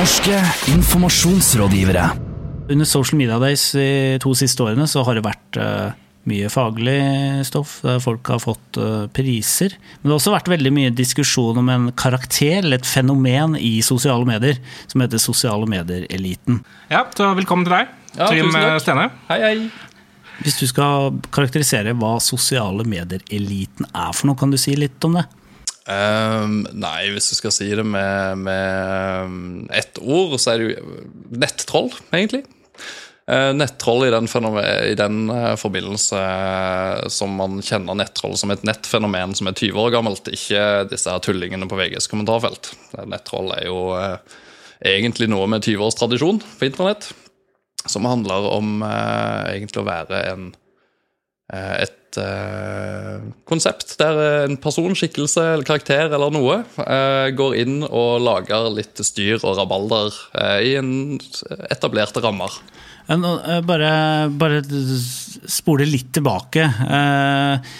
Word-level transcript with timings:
Norske 0.00 0.32
informasjonsrådgivere. 0.72 2.02
Under 2.72 2.86
Social 2.88 3.18
Media 3.18 3.36
Days 3.38 3.66
de 3.76 4.16
to 4.22 4.30
siste 4.38 4.64
årene 4.64 4.86
så 4.88 5.02
har 5.04 5.18
det 5.18 5.22
vært 5.26 5.58
eh, 5.60 5.90
mye 6.30 6.48
faglig 6.48 6.94
stoff. 7.44 7.74
der 7.84 7.98
Folk 8.00 8.30
har 8.32 8.40
fått 8.40 8.78
eh, 8.80 9.02
priser. 9.12 9.74
Men 9.98 10.08
det 10.08 10.14
har 10.14 10.22
også 10.22 10.32
vært 10.32 10.48
veldig 10.54 10.72
mye 10.72 10.94
diskusjon 10.96 11.60
om 11.60 11.68
en 11.68 11.90
karakter, 11.92 12.62
eller 12.62 12.80
et 12.80 12.88
fenomen 12.88 13.58
i 13.60 13.74
sosiale 13.84 14.24
medier, 14.24 14.56
som 14.88 15.04
heter 15.04 15.20
sosiale 15.20 15.68
medier-eliten. 15.68 16.62
Ja, 16.88 17.02
så 17.12 17.34
velkommen 17.36 17.68
til 17.68 17.76
deg, 17.76 17.92
Ja, 18.14 18.30
Trym 18.30 18.56
Stene. 18.80 19.10
Hei, 19.28 19.38
hei. 19.44 19.54
Hvis 20.40 20.56
du 20.62 20.64
skal 20.70 21.20
karakterisere 21.28 21.92
hva 21.92 22.14
sosiale 22.24 22.88
medier-eliten 22.88 23.92
er 23.92 24.16
for 24.16 24.32
noe, 24.32 24.40
kan 24.40 24.48
du 24.48 24.56
si 24.56 24.72
litt 24.80 25.04
om 25.04 25.20
det? 25.20 25.28
Ehm, 25.88 26.62
nei, 26.76 27.10
hvis 27.14 27.30
du 27.32 27.36
skal 27.38 27.54
si 27.54 27.70
det 27.72 27.84
med, 27.86 28.42
med 28.44 29.24
um, 29.24 29.68
ett 29.72 30.00
ord, 30.00 30.36
så 30.40 30.52
er 30.52 30.60
det 30.60 30.66
jo 30.68 30.96
nettroll, 31.40 31.88
egentlig. 32.12 32.44
Uh, 33.30 33.52
nettroll 33.54 34.08
i 34.08 34.10
den, 34.10 34.26
i 34.90 34.94
den 34.98 35.18
uh, 35.30 35.54
forbindelse 35.60 36.18
uh, 36.18 37.06
som 37.12 37.36
man 37.38 37.60
kjenner 37.62 37.94
nettroll 37.94 38.34
som 38.40 38.50
et 38.50 38.64
nettfenomen 38.66 39.36
som 39.38 39.46
er 39.46 39.54
20 39.54 39.78
år 39.84 39.92
gammelt, 39.94 40.32
ikke 40.34 40.88
disse 40.90 41.12
her 41.12 41.22
tullingene 41.22 41.68
på 41.70 41.78
VGs 41.78 42.10
kommentarfelt. 42.10 42.72
Nettroll 43.06 43.54
er 43.54 43.68
jo 43.68 43.78
eh, 43.94 44.40
egentlig 44.96 45.30
noe 45.30 45.46
med 45.52 45.62
20 45.62 45.86
års 45.86 45.98
tradisjon 46.00 46.42
på 46.42 46.66
internett, 46.66 47.12
som 47.86 48.08
handler 48.08 48.50
om 48.50 48.82
egentlig 48.82 49.80
å 49.80 49.86
være 49.86 50.24
en 50.32 50.50
et 51.52 52.18
eh, 52.20 53.20
konsept 53.48 53.96
der 54.00 54.18
en 54.46 54.56
person, 54.62 54.94
skikkelse 54.98 55.44
eller 55.54 55.66
karakter 55.66 56.10
eller 56.10 56.30
noe 56.34 56.60
eh, 56.84 57.30
går 57.38 57.56
inn 57.62 57.80
og 57.86 58.20
lager 58.24 58.68
litt 58.74 59.02
styr 59.06 59.38
og 59.42 59.56
rabalder 59.58 60.14
eh, 60.40 60.58
i 60.70 60.74
en 60.80 60.92
etablerte 61.70 62.22
rammer. 62.24 62.54
Eh, 63.10 63.60
Bare, 63.66 63.94
bare 64.30 64.60
spole 65.50 65.86
litt 65.88 66.12
tilbake. 66.14 66.66
Eh, 66.66 67.72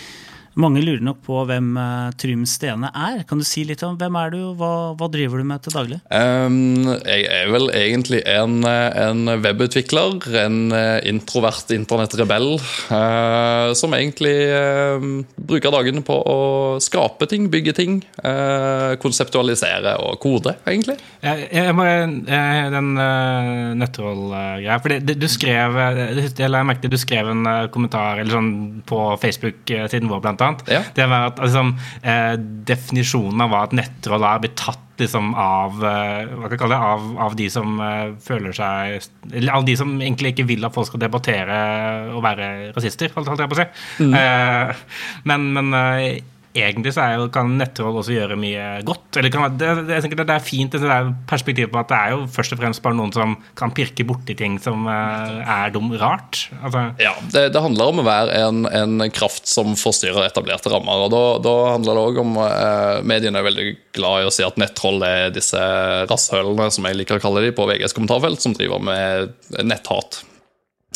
mange 0.59 0.83
lurer 0.83 1.03
nok 1.05 1.21
på 1.27 1.43
hvem 1.47 1.69
eh, 1.79 2.11
Trym 2.19 2.43
Stene 2.49 2.91
er. 2.91 3.23
Kan 3.29 3.39
du 3.41 3.47
si 3.47 3.63
litt 3.67 3.83
om 3.87 3.97
hvem 4.01 4.17
er 4.19 4.33
du, 4.35 4.39
og 4.51 4.59
hva, 4.59 4.71
hva 4.99 5.09
driver 5.13 5.41
du 5.41 5.47
med 5.47 5.63
til 5.63 5.75
daglig? 5.77 6.01
Um, 6.11 6.89
jeg 7.05 7.27
er 7.31 7.51
vel 7.53 7.71
egentlig 7.77 8.23
en, 8.29 8.65
en 8.67 9.35
webutvikler, 9.45 10.19
en 10.43 10.59
eh, 10.75 10.99
introvert 11.11 11.71
internettrebell, 11.75 12.57
uh, 12.91 13.71
som 13.79 13.95
egentlig 13.95 14.35
uh, 14.51 15.07
bruker 15.39 15.75
dagene 15.75 16.03
på 16.07 16.19
å 16.19 16.39
skape 16.83 17.31
ting, 17.31 17.47
bygge 17.53 17.77
ting, 17.79 18.01
uh, 18.25 18.97
konseptualisere 19.03 19.97
og 20.03 20.19
kode, 20.23 20.57
egentlig. 20.67 20.99
Jeg, 21.23 21.47
jeg 21.55 21.77
må, 21.77 21.87
den 22.27 22.91
uh, 22.97 23.71
nettroll-greia 23.77 24.79
For 24.81 24.95
det, 24.95 25.01
det, 25.05 25.17
du 25.21 25.27
skrev 25.29 25.75
Jeg 25.77 26.49
la 26.49 26.63
merke 26.65 26.81
til 26.87 26.93
du 26.95 26.97
skrev 27.01 27.29
en 27.29 27.45
kommentar 27.73 28.23
eller 28.23 28.33
sånn, 28.33 28.53
på 28.89 28.99
Facebook-siden 29.21 30.09
vår, 30.11 30.23
blant 30.25 30.40
annet. 30.47 30.63
Ja. 30.71 30.83
Det 30.97 31.09
var 31.11 31.31
at 31.31 31.43
liksom, 31.43 31.75
eh, 32.03 32.37
Definisjonen 32.71 33.45
av 33.45 33.53
hva 33.53 33.65
et 33.67 33.77
nettroll 33.81 34.25
er, 34.27 34.43
blitt 34.45 34.57
tatt 34.61 34.87
liksom 35.01 35.33
av 35.39 35.85
eh, 35.87 36.49
det, 36.53 36.61
av, 36.77 37.07
av 37.27 37.37
de 37.39 37.47
som 37.53 37.79
eh, 37.81 38.11
føler 38.25 38.57
seg 38.57 39.07
Eller 39.33 39.55
av 39.57 39.65
de 39.65 39.77
som 39.81 39.95
egentlig 40.01 40.35
ikke 40.35 40.49
vil 40.51 40.67
at 40.69 40.77
folk 40.77 40.91
skal 40.91 41.03
debattere 41.03 41.61
og 42.15 42.23
være 42.25 42.51
rasister, 42.77 43.13
holdt 43.17 43.33
jeg 43.41 43.53
på 43.53 43.59
å 43.59 43.63
si. 43.63 44.11
Eh, 44.21 44.85
men 45.31 45.49
men 45.57 45.73
eh, 45.77 46.21
egentlig 46.57 46.93
så 46.97 47.05
jo, 47.15 47.29
kan 47.33 47.53
nettroll 47.59 48.01
også 48.01 48.15
gjøre 48.15 48.39
mye 48.41 48.65
godt. 48.87 49.19
Eller 49.21 49.33
kan, 49.33 49.57
det, 49.59 49.69
det, 49.89 50.01
det 50.19 50.35
er 50.35 50.43
fint 50.43 50.75
det 50.75 50.83
der 50.83 51.13
perspektivet 51.31 51.71
på 51.73 51.81
at 51.81 51.91
det 51.91 51.99
er 51.99 52.15
jo 52.15 52.25
først 52.31 52.55
og 52.57 52.61
fremst 52.63 52.83
bare 52.85 52.99
noen 52.99 53.13
som 53.15 53.37
kan 53.59 53.75
pirke 53.75 54.07
borti 54.09 54.35
ting 54.39 54.59
som 54.63 54.89
eh, 54.91 55.37
er 55.45 55.75
dum 55.75 55.93
rart. 56.01 56.49
Altså, 56.61 56.87
Ja, 57.03 57.15
det, 57.33 57.47
det 57.55 57.65
handler 57.65 57.93
om 57.93 58.03
å 58.03 58.07
være 58.07 58.41
en, 58.47 58.65
en 58.67 59.07
kraft 59.15 59.51
som 59.51 59.77
forstyrrer 59.79 60.27
etablerte 60.27 60.73
rammer. 60.73 61.07
og 61.07 61.15
Da, 61.15 61.25
da 61.45 61.55
handler 61.77 61.99
det 61.99 62.07
òg 62.09 62.23
om 62.25 62.41
eh, 62.47 62.97
Mediene 63.07 63.43
er 63.43 63.47
veldig 63.47 63.69
glad 63.97 64.25
i 64.25 64.31
å 64.31 64.35
si 64.35 64.47
at 64.47 64.59
nettroll 64.61 65.03
er 65.07 65.31
disse 65.35 65.61
rasshølene, 66.11 66.71
som 66.75 66.87
jeg 66.87 66.99
liker 66.99 67.21
å 67.21 67.23
kalle 67.23 67.45
de, 67.47 67.55
på 67.55 67.69
VGs 67.71 67.95
kommentarfelt, 67.97 68.43
som 68.43 68.57
driver 68.57 68.83
med 68.83 69.33
netthat. 69.67 70.25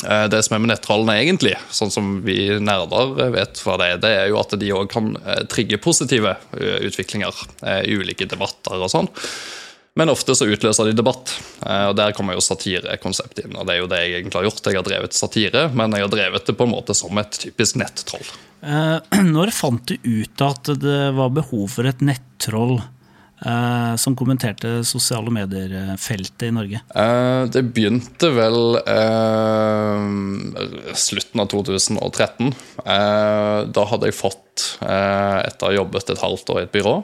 Eh, 0.02 0.28
Det 0.28 0.42
som 0.42 0.56
er 0.56 0.62
med 0.62 0.72
nettrollene 0.72 1.18
egentlig, 1.22 1.54
sånn 1.70 1.92
som 1.94 2.14
vi 2.26 2.48
nerder 2.58 3.30
vet 3.34 3.60
hva 3.62 3.76
det 3.78 3.90
det 4.02 4.14
er 4.24 4.30
jo 4.32 4.40
at 4.40 4.56
de 4.58 4.72
òg 4.74 4.88
kan 4.90 5.12
eh, 5.22 5.44
trigge 5.50 5.78
positive 5.82 6.34
eh, 6.58 6.80
utviklinger 6.88 7.44
i 7.86 7.94
ulike 7.94 8.26
debatter 8.28 8.80
og 8.80 8.90
sånn. 8.90 9.10
Men 9.94 10.10
ofte 10.10 10.34
så 10.34 10.48
utløser 10.50 10.88
de 10.88 10.96
debatt, 10.98 11.30
og 11.62 11.92
der 11.94 12.10
kommer 12.18 12.34
jo 12.34 12.42
satirekonseptet 12.42 13.44
inn. 13.44 13.52
og 13.54 13.68
Det 13.68 13.76
er 13.76 13.78
jo 13.78 13.90
det 13.92 14.00
jeg 14.00 14.14
egentlig 14.16 14.40
har 14.40 14.46
gjort. 14.48 14.66
Jeg 14.66 14.78
har 14.80 14.86
drevet 14.88 15.14
satire, 15.14 15.62
men 15.70 15.94
jeg 15.94 16.02
har 16.02 16.10
drevet 16.10 16.48
det 16.48 16.54
på 16.58 16.66
en 16.66 16.72
måte 16.72 16.96
som 16.98 17.20
et 17.22 17.38
typisk 17.38 17.78
nettroll. 17.78 18.26
Når 19.36 19.54
fant 19.54 19.86
du 19.86 19.94
ut 20.02 20.42
at 20.42 20.72
det 20.82 20.98
var 21.14 21.30
behov 21.38 21.68
for 21.76 21.86
et 21.86 22.02
nettroll 22.02 22.80
eh, 23.44 23.94
som 24.00 24.16
kommenterte 24.18 24.82
sosiale 24.86 25.30
medier-feltet 25.34 26.46
i 26.48 26.52
Norge? 26.54 26.78
Eh, 26.94 27.42
Det 27.52 27.62
begynte 27.74 28.30
vel 28.34 28.78
eh, 28.82 30.00
slutten 30.98 31.40
av 31.44 31.48
2013. 31.52 32.54
Eh, 32.84 33.58
Da 33.74 33.82
hadde 33.90 34.06
jeg 34.10 34.18
fått, 34.18 34.78
eh, 34.82 35.38
etter 35.48 35.66
å 35.66 35.70
ha 35.72 35.78
jobbet 35.80 36.10
et 36.10 36.22
halvt 36.24 36.46
år 36.54 36.60
i 36.60 36.62
et 36.68 36.74
byrå, 36.74 36.96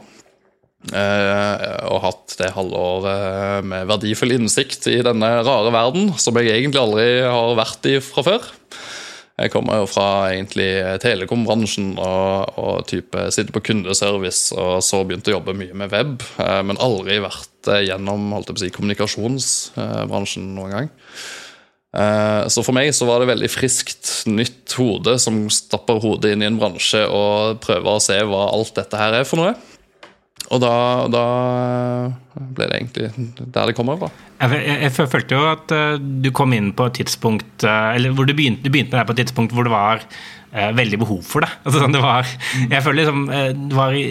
og 0.90 1.96
hatt 2.00 2.34
det 2.38 2.54
halvåret 2.56 3.60
med 3.68 3.84
verdifull 3.90 4.32
innsikt 4.32 4.86
i 4.88 5.02
denne 5.04 5.28
rare 5.44 5.68
verden, 5.74 6.14
som 6.16 6.32
jeg 6.40 6.48
egentlig 6.54 6.80
aldri 6.80 7.04
har 7.20 7.52
vært 7.58 7.84
i 7.90 7.98
fra 8.00 8.22
før. 8.24 8.40
Jeg 9.40 9.52
kommer 9.54 9.80
jo 9.80 9.88
fra 9.88 10.06
egentlig 10.34 10.68
telekombransjen 11.00 11.94
og, 11.96 12.58
og 12.60 12.86
type 12.90 13.26
sitter 13.32 13.54
på 13.56 13.62
kundeservice, 13.70 14.52
og 14.52 14.82
så 14.84 15.00
begynte 15.06 15.32
å 15.32 15.38
jobbe 15.38 15.56
mye 15.56 15.76
med 15.80 15.92
web, 15.94 16.16
eh, 16.42 16.60
men 16.66 16.80
aldri 16.82 17.20
vært 17.24 17.70
eh, 17.72 17.86
gjennom 17.88 18.28
holdt 18.36 18.50
jeg 18.50 18.56
på 18.56 18.60
å 18.60 18.64
si, 18.64 18.72
kommunikasjonsbransjen 18.76 20.50
noen 20.58 20.76
gang. 20.76 20.90
Eh, 21.96 22.42
Så 22.52 22.62
for 22.66 22.76
meg 22.76 22.92
så 22.94 23.08
var 23.08 23.22
det 23.22 23.30
veldig 23.32 23.50
friskt, 23.50 24.12
nytt 24.28 24.76
hode 24.76 25.16
som 25.22 25.46
stapper 25.50 26.02
hodet 26.04 26.34
inn 26.34 26.44
i 26.44 26.50
en 26.50 26.60
bransje 26.60 27.02
og 27.08 27.62
prøver 27.64 27.96
å 27.96 28.04
se 28.04 28.20
hva 28.20 28.46
alt 28.52 28.76
dette 28.76 29.00
her 29.00 29.22
er 29.22 29.28
for 29.28 29.40
noe. 29.40 29.56
Og 30.50 30.60
da, 30.62 30.74
da 31.08 31.24
ble 32.38 32.66
det 32.70 32.78
egentlig 32.78 33.10
der 33.50 33.70
det 33.70 33.76
kommer 33.76 33.98
fra. 33.98 34.10
jeg, 34.40 34.58
jeg, 34.62 34.82
jeg 34.86 35.10
følte 35.12 35.36
jo 35.36 35.46
at 35.50 35.72
uh, 35.74 35.94
du 35.98 36.30
kom 36.34 36.54
inn 36.56 36.72
på 36.76 36.86
et 36.86 37.00
tidspunkt 37.02 37.64
uh, 37.66 37.94
Eller 37.94 38.14
hvor 38.14 38.28
du 38.28 38.36
begynte, 38.36 38.62
du 38.62 38.70
begynte 38.70 38.94
med 38.94 39.02
det 39.02 39.08
på 39.08 39.16
et 39.16 39.24
tidspunkt 39.24 39.56
hvor 39.56 39.66
det 39.66 39.72
var 39.74 40.04
uh, 40.04 40.70
veldig 40.78 41.00
behov 41.02 41.24
for 41.26 41.42
det. 41.42 41.50
Altså, 41.66 41.82
sånn, 41.82 41.96
det 41.96 42.02
var, 42.04 42.30
jeg 42.70 42.84
føler 42.86 43.02
liksom, 43.02 43.26
det 43.70 43.76
var 43.76 43.98
i, 43.98 44.04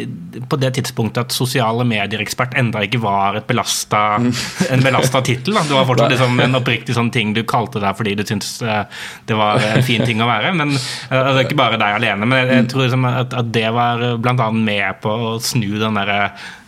på 0.52 0.60
det 0.60 0.74
tidspunktet 0.76 1.22
at 1.30 1.36
sosiale 1.36 1.88
medier-ekspert 1.88 2.60
enda 2.60 2.84
ikke 2.86 3.02
var 3.04 3.40
et 3.40 3.48
belasta, 3.48 4.04
en 4.74 4.86
belasta 4.86 5.24
tittel. 5.26 5.56
Det 5.56 5.80
var 5.80 5.88
fortsatt 5.88 6.14
liksom 6.18 6.44
en 6.44 6.60
oppriktig 6.60 7.00
sånn 7.00 7.14
ting 7.16 7.34
du 7.38 7.46
kalte 7.48 7.82
deg 7.84 7.98
fordi 7.98 8.18
du 8.20 8.26
syntes 8.28 8.60
det 8.60 9.40
var 9.40 9.64
en 9.64 9.86
fin 9.88 10.04
ting 10.04 10.20
å 10.24 10.30
være. 10.30 10.52
Men 10.60 10.76
altså, 10.76 11.40
Ikke 11.46 11.60
bare 11.60 11.80
deg 11.80 12.02
alene, 12.02 12.28
men 12.28 12.44
jeg, 12.44 12.54
jeg 12.58 12.72
tror 12.76 12.88
liksom 12.88 13.12
at, 13.16 13.42
at 13.44 13.52
det 13.56 13.68
var 13.76 14.08
blant 14.20 14.48
annet 14.50 14.72
med 14.74 15.04
på 15.04 15.20
å 15.32 15.36
snu 15.44 15.70
den 15.80 16.04
der 16.04 16.16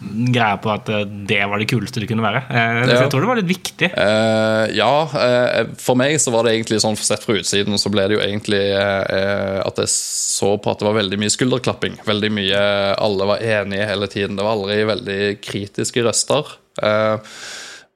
greia 0.01 0.57
på 0.62 0.72
at 0.73 0.89
eh, 0.89 1.06
det 1.29 1.41
var 1.50 1.62
det 1.62 1.67
kuleste 1.69 2.01
du 2.01 2.07
kunne 2.09 2.25
være. 2.25 2.41
Eh, 2.50 2.81
så. 2.85 2.97
Jeg 2.97 3.12
tror 3.13 3.23
det 3.23 3.29
var 3.29 3.39
litt 3.39 3.51
viktig. 3.51 3.89
Eh, 3.91 4.73
ja, 4.78 4.94
eh, 5.22 5.72
for 5.81 6.00
meg 6.00 6.17
så 6.22 6.34
var 6.34 6.45
det 6.45 6.56
egentlig 6.56 6.81
sånn 6.84 6.97
sett 7.00 7.25
fra 7.25 7.38
utsiden 7.38 7.78
så 7.81 7.91
ble 7.94 8.07
det 8.09 8.17
jo 8.17 8.23
egentlig 8.25 8.63
eh, 8.73 9.59
at 9.61 9.81
jeg 9.84 9.94
så 9.94 10.56
på 10.61 10.73
at 10.73 10.81
det 10.81 10.90
var 10.90 10.97
veldig 10.97 11.22
mye 11.22 11.34
skulderklapping. 11.34 12.00
Veldig 12.07 12.31
mye 12.34 12.61
Alle 13.01 13.29
var 13.29 13.45
enige 13.45 13.90
hele 13.90 14.09
tiden. 14.11 14.38
Det 14.40 14.45
var 14.47 14.57
aldri 14.57 14.79
veldig 14.90 15.19
kritiske 15.45 16.06
røster. 16.07 16.56
Eh, 16.81 17.35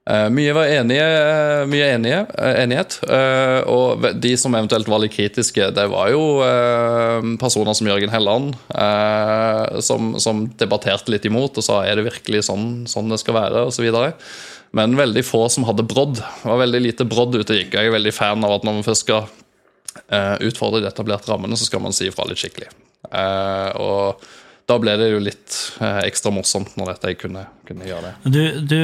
eh, 0.09 0.27
mye 0.33 0.55
var 0.57 0.71
enige, 0.71 1.05
mye 1.71 1.87
enige, 1.95 2.19
eh, 2.37 2.59
enighet. 2.63 2.97
eh, 3.09 3.61
og 3.71 4.05
de 4.21 4.33
som 4.37 4.55
eventuelt 4.57 4.89
var 4.91 5.03
litt 5.03 5.15
kritiske, 5.15 5.69
det 5.75 5.87
var 5.91 6.11
jo 6.13 6.23
eh, 6.45 7.29
personer 7.41 7.77
som 7.77 7.89
Jørgen 7.89 8.13
Helland, 8.13 8.55
eh, 8.73 9.79
som, 9.85 10.15
som 10.21 10.45
debatterte 10.59 11.13
litt 11.13 11.25
imot 11.25 11.57
og 11.57 11.65
sa 11.65 11.83
er 11.85 11.97
det 11.99 12.09
virkelig 12.09 12.45
sånn, 12.49 12.85
sånn 12.89 13.09
det 13.13 13.21
skal 13.23 13.39
være, 13.39 13.65
osv. 13.69 13.89
Men 14.75 14.97
veldig 14.99 15.23
få 15.23 15.45
som 15.49 15.63
hadde 15.67 15.85
brodd. 15.87 16.17
Det 16.19 16.49
var 16.49 16.59
veldig 16.65 16.81
lite 16.83 17.05
brodd 17.07 17.35
ute 17.37 17.53
og 17.53 17.59
gikk. 17.61 17.77
Jeg 17.77 17.87
er 17.87 17.95
veldig 17.95 18.11
fan 18.15 18.43
av 18.43 18.57
at 18.57 18.65
når 18.67 18.79
man 18.79 18.87
først 18.87 19.05
skal 19.05 19.29
eh, 20.11 20.35
utfordre 20.49 20.81
de 20.83 20.89
etablerte 20.89 21.31
rammene, 21.31 21.55
så 21.55 21.67
skal 21.69 21.83
man 21.85 21.95
si 21.95 22.09
ifra 22.09 22.25
litt 22.27 22.41
skikkelig. 22.41 22.67
Eh, 23.07 23.69
og 23.79 24.25
da 24.65 24.77
ble 24.81 24.95
det 24.97 25.11
jo 25.11 25.19
litt 25.21 25.55
eh, 25.77 25.99
ekstra 26.07 26.31
morsomt 26.33 26.71
når 26.79 26.95
dette 26.95 27.11
jeg 27.11 27.19
kunne, 27.21 27.43
kunne 27.67 27.85
gjøre 27.85 28.07
det. 28.07 28.31
Du, 28.33 28.39
du, 28.65 28.79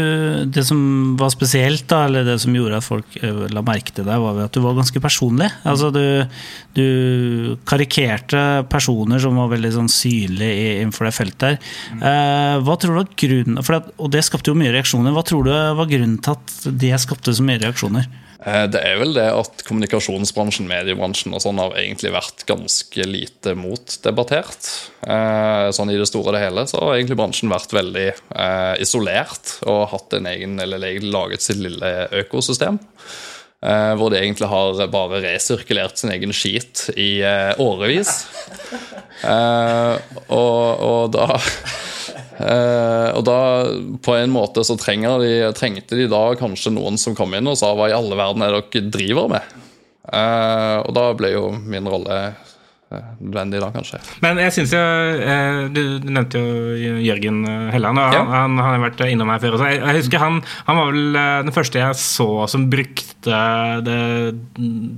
det 0.54 0.64
som 0.68 0.82
var 1.18 1.32
spesielt, 1.34 1.88
da, 1.90 2.04
eller 2.06 2.28
det 2.28 2.36
som 2.44 2.54
gjorde 2.54 2.78
at 2.78 2.86
folk 2.86 3.18
eh, 3.18 3.40
la 3.50 3.64
merke 3.66 3.96
til 3.98 4.06
deg, 4.06 4.22
var 4.22 4.44
at 4.44 4.54
du 4.54 4.62
var 4.62 4.78
ganske 4.78 5.02
personlig. 5.02 5.50
Altså, 5.66 5.90
du, 5.96 6.04
du 6.78 6.86
karikerte 7.66 8.44
personer 8.70 9.24
som 9.24 9.42
var 9.42 9.50
veldig 9.56 9.74
sånn 9.80 9.90
synlige 9.90 10.78
innenfor 10.84 11.10
det 11.10 11.16
feltet 11.18 11.48
her. 11.50 11.76
Eh, 11.98 12.56
hva 12.62 12.78
tror 12.78 12.94
du 12.94 13.02
var 13.02 13.14
grunnen, 13.26 13.62
at, 13.62 13.94
Og 13.98 14.14
det 14.14 14.22
skapte 14.28 14.54
jo 14.54 14.60
mye 14.62 14.76
reaksjoner. 14.78 15.18
Hva 15.18 15.26
tror 15.26 15.50
du 15.50 15.56
var 15.82 15.90
grunnen 15.90 16.22
til 16.22 16.38
at 16.38 16.76
det 16.78 16.94
skapte 17.02 17.34
så 17.34 17.48
mye 17.48 17.64
reaksjoner? 17.66 18.06
Eh, 18.42 18.64
det 18.74 18.80
er 18.82 18.98
vel 18.98 19.14
det 19.14 19.28
at 19.30 19.64
kommunikasjonsbransjen, 19.68 20.70
mediebransjen 20.70 21.34
og 21.38 21.44
sånn 21.44 21.62
har 21.62 21.76
egentlig 21.78 22.14
vært 22.16 22.46
ganske 22.50 23.06
lite 23.06 23.54
motdebattert. 23.58 24.70
Eh, 25.06 25.68
sånn 25.76 25.94
I 25.94 26.00
det 26.00 26.10
store 26.10 26.32
og 26.32 26.38
det 26.38 26.44
hele 26.46 26.66
så 26.70 26.82
har 26.82 26.96
egentlig 26.96 27.20
bransjen 27.22 27.54
vært 27.54 27.76
veldig 27.78 28.08
eh, 28.10 28.74
isolert 28.82 29.58
og 29.70 29.92
hatt 29.94 30.18
en 30.18 30.30
egen, 30.32 30.58
eller 30.64 31.02
laget 31.06 31.46
sitt 31.46 31.62
lille 31.62 31.92
økosystem. 32.24 32.82
Hvor 33.62 34.10
de 34.10 34.18
egentlig 34.18 34.48
har 34.50 34.80
bare 34.90 35.20
resirkulert 35.22 36.00
sin 36.00 36.10
egen 36.10 36.32
skit 36.34 36.88
i 36.98 37.22
årevis. 37.62 38.10
Og, 40.34 40.82
og 40.82 41.12
da 41.14 41.36
og 42.42 43.24
da, 43.28 43.40
på 44.04 44.16
en 44.18 44.32
måte, 44.34 44.64
så 44.66 44.78
de, 44.78 45.34
trengte 45.58 45.98
de 46.00 46.08
da 46.12 46.22
kanskje 46.40 46.74
noen 46.74 46.98
som 46.98 47.16
kom 47.18 47.34
inn 47.38 47.50
og 47.50 47.60
sa 47.60 47.74
hva 47.78 47.90
i 47.92 47.96
alle 47.96 48.18
verden 48.18 48.46
er 48.46 48.58
dere 48.58 48.90
driver 48.94 49.30
med? 49.32 49.60
Eh, 50.12 50.78
og 50.82 50.96
da 50.98 51.12
ble 51.18 51.36
jo 51.36 51.52
min 51.54 51.88
rolle 51.90 52.22
nødvendig 52.92 53.62
da, 53.64 53.70
kanskje. 53.72 54.02
Men 54.24 54.40
jeg 54.42 54.52
syns 54.52 54.74
jo 54.76 54.82
eh, 54.82 55.60
Du 55.72 55.82
nevnte 56.04 56.42
jo 56.42 56.74
Jørgen 57.06 57.46
Helland, 57.72 58.02
og 58.02 58.18
ja. 58.18 58.24
han, 58.28 58.58
han, 58.60 58.60
har 58.60 58.84
vært 58.84 59.04
innom 59.08 59.32
her 59.32 59.40
før 59.44 59.56
også. 59.56 59.70
Jeg, 59.72 59.96
husker 60.02 60.24
han, 60.24 60.42
han, 60.68 60.80
var 60.80 60.92
vel 60.92 61.22
eh, 61.22 61.38
den 61.48 61.56
første 61.56 61.80
jeg 61.80 62.00
så 62.02 62.30
som 62.52 62.68
brukte 62.72 63.11
det 63.26 63.98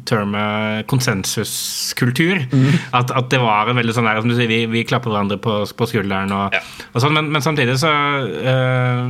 termet 0.09 0.87
konsensuskultur. 0.91 2.43
Mm. 2.51 2.77
At, 2.95 3.11
at, 3.11 3.29
det 3.33 3.41
var 3.43 3.69
en 3.69 3.79
veldig 3.79 3.95
sånn 3.95 4.07
der, 4.07 4.21
som 4.23 4.31
du 4.31 4.37
sier, 4.37 4.51
vi, 4.51 4.63
vi 4.71 4.85
klapper 4.87 5.13
hverandre 5.13 5.39
på, 5.41 5.59
på 5.67 5.89
skulderen 5.89 6.31
og, 6.35 6.55
ja. 6.55 6.61
og 6.93 7.03
sånn, 7.03 7.15
men, 7.17 7.31
men, 7.33 7.43
samtidig 7.43 7.75
så 7.81 7.91
øh, 7.91 9.03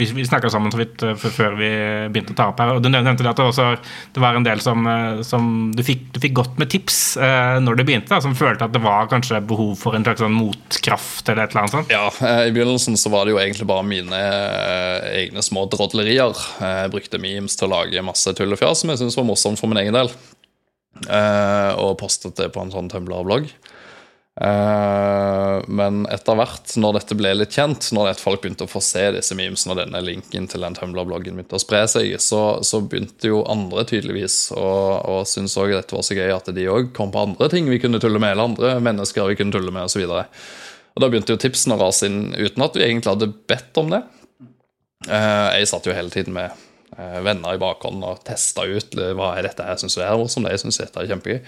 vi, 0.00 0.08
vi 0.16 0.24
snakka 0.26 0.50
sammen 0.52 0.72
så 0.72 0.80
vidt 0.80 1.02
uh, 1.04 1.12
før 1.18 1.56
vi 1.58 1.68
begynte 2.12 2.34
å 2.34 2.38
ta 2.38 2.48
opp 2.50 2.60
her. 2.62 2.72
og 2.74 2.84
Du 2.84 2.88
nevnte 2.90 3.26
at 3.28 3.38
det, 3.38 3.46
også, 3.46 3.68
det 4.14 4.22
var 4.22 4.38
en 4.38 4.46
del 4.46 4.62
som, 4.64 4.86
uh, 4.88 5.20
som 5.26 5.70
du, 5.76 5.82
fikk, 5.86 6.08
du, 6.14 6.20
fikk, 6.22 6.34
godt 6.40 6.60
med 6.60 6.70
tips 6.72 7.00
uh, 7.20 7.58
når 7.62 7.80
det 7.80 7.86
begynte, 7.88 8.12
da, 8.12 8.20
som 8.24 8.36
følte 8.38 8.66
at 8.66 8.74
det 8.74 8.82
var 8.84 9.10
kanskje 9.12 9.42
behov 9.50 9.74
for 9.80 9.96
en 9.96 10.06
slags 10.06 10.22
sånn 10.24 10.36
motkraft 10.36 11.28
eller 11.28 11.44
et 11.44 11.54
eller 11.54 11.64
annet 11.64 11.76
sånt? 11.76 11.94
Ja, 11.94 12.06
i 12.46 12.54
begynnelsen 12.54 12.98
så 13.00 13.12
var 13.12 13.26
det 13.26 13.34
jo 13.34 13.40
egentlig 13.42 13.68
bare 13.70 13.86
mine 13.86 14.22
egne 15.10 15.44
små 15.44 15.66
drodlerier. 15.70 16.36
Jeg 16.60 16.92
brukte 16.92 17.20
memes 17.22 17.56
til 17.58 17.68
å 17.68 17.74
lage 17.74 18.04
masse 18.06 18.34
tull 18.36 18.54
og 18.54 18.60
fjas 18.60 18.82
som 18.82 18.92
jeg 18.92 19.02
syntes 19.02 19.18
var 19.18 19.28
morsomt 19.28 19.60
for 19.60 19.70
min 19.70 19.82
egen 19.82 19.96
del. 19.96 20.12
Og 21.80 21.92
postet 22.00 22.38
det 22.38 22.50
på 22.54 22.62
en 22.62 22.72
sånn 22.72 22.90
Tumblr-blogg. 22.92 23.50
Uh, 24.38 25.58
men 25.68 26.04
etter 26.08 26.36
hvert, 26.38 26.70
når 26.78 27.00
dette 27.00 27.16
ble 27.18 27.32
litt 27.34 27.56
kjent, 27.58 27.90
når 27.92 28.14
folk 28.20 28.44
begynte 28.44 28.64
å 28.64 28.70
få 28.70 28.80
se 28.84 29.02
disse 29.16 29.34
memesene 29.36 29.74
og 29.74 29.80
denne 29.82 30.00
linken 30.06 30.46
til 30.48 30.64
den 30.64 30.76
Tumblr-bloggen 30.78 31.36
begynte 31.36 31.58
å 31.58 31.60
spre 31.60 31.82
seg, 31.90 32.14
så, 32.22 32.62
så, 32.64 32.80
begynte 32.80 33.32
jo 33.32 33.42
andre 33.50 33.84
tydeligvis 33.90 34.38
å 34.56 34.70
og 35.10 35.26
synes 35.28 35.58
òg 35.60 35.74
dette 35.74 35.96
var 35.96 36.06
så 36.06 36.16
gøy 36.16 36.32
at 36.32 36.48
de 36.56 36.68
òg 36.70 36.92
kom 36.96 37.12
på 37.12 37.26
andre 37.26 37.50
ting 37.52 37.68
vi 37.68 37.80
kunne 37.82 38.00
tulle 38.00 38.22
med, 38.22 38.32
eller 38.32 38.52
andre 38.52 38.72
mennesker 38.86 39.28
vi 39.32 39.36
kunne 39.40 39.54
tulle 39.56 39.74
med, 39.74 39.90
osv. 39.90 40.06
Da 41.00 41.10
begynte 41.10 41.34
jo 41.34 41.40
tipsene 41.40 41.76
å 41.76 41.82
rase 41.82 42.08
inn 42.08 42.30
uten 42.38 42.64
at 42.64 42.78
vi 42.78 42.86
egentlig 42.86 43.12
hadde 43.12 43.32
bedt 43.50 43.82
om 43.82 43.92
det. 43.92 44.04
Uh, 45.08 45.50
jeg 45.58 45.68
satt 45.68 45.86
jo 45.88 45.96
hele 45.96 46.12
tiden 46.12 46.36
med 46.36 46.54
uh, 46.96 47.20
venner 47.26 47.56
i 47.56 47.60
bakhånd 47.60 48.04
og 48.06 48.22
testa 48.24 48.64
ut 48.68 48.94
hva 48.94 49.34
er 49.34 49.48
dette 49.50 49.66
her, 49.66 49.80
syns 49.80 49.98
du 49.98 50.04
er 50.04 50.16
morsomt, 50.20 50.48
jeg 50.48 50.62
syns 50.62 50.80
dette 50.80 51.02
er 51.02 51.10
kjempegøy. 51.10 51.40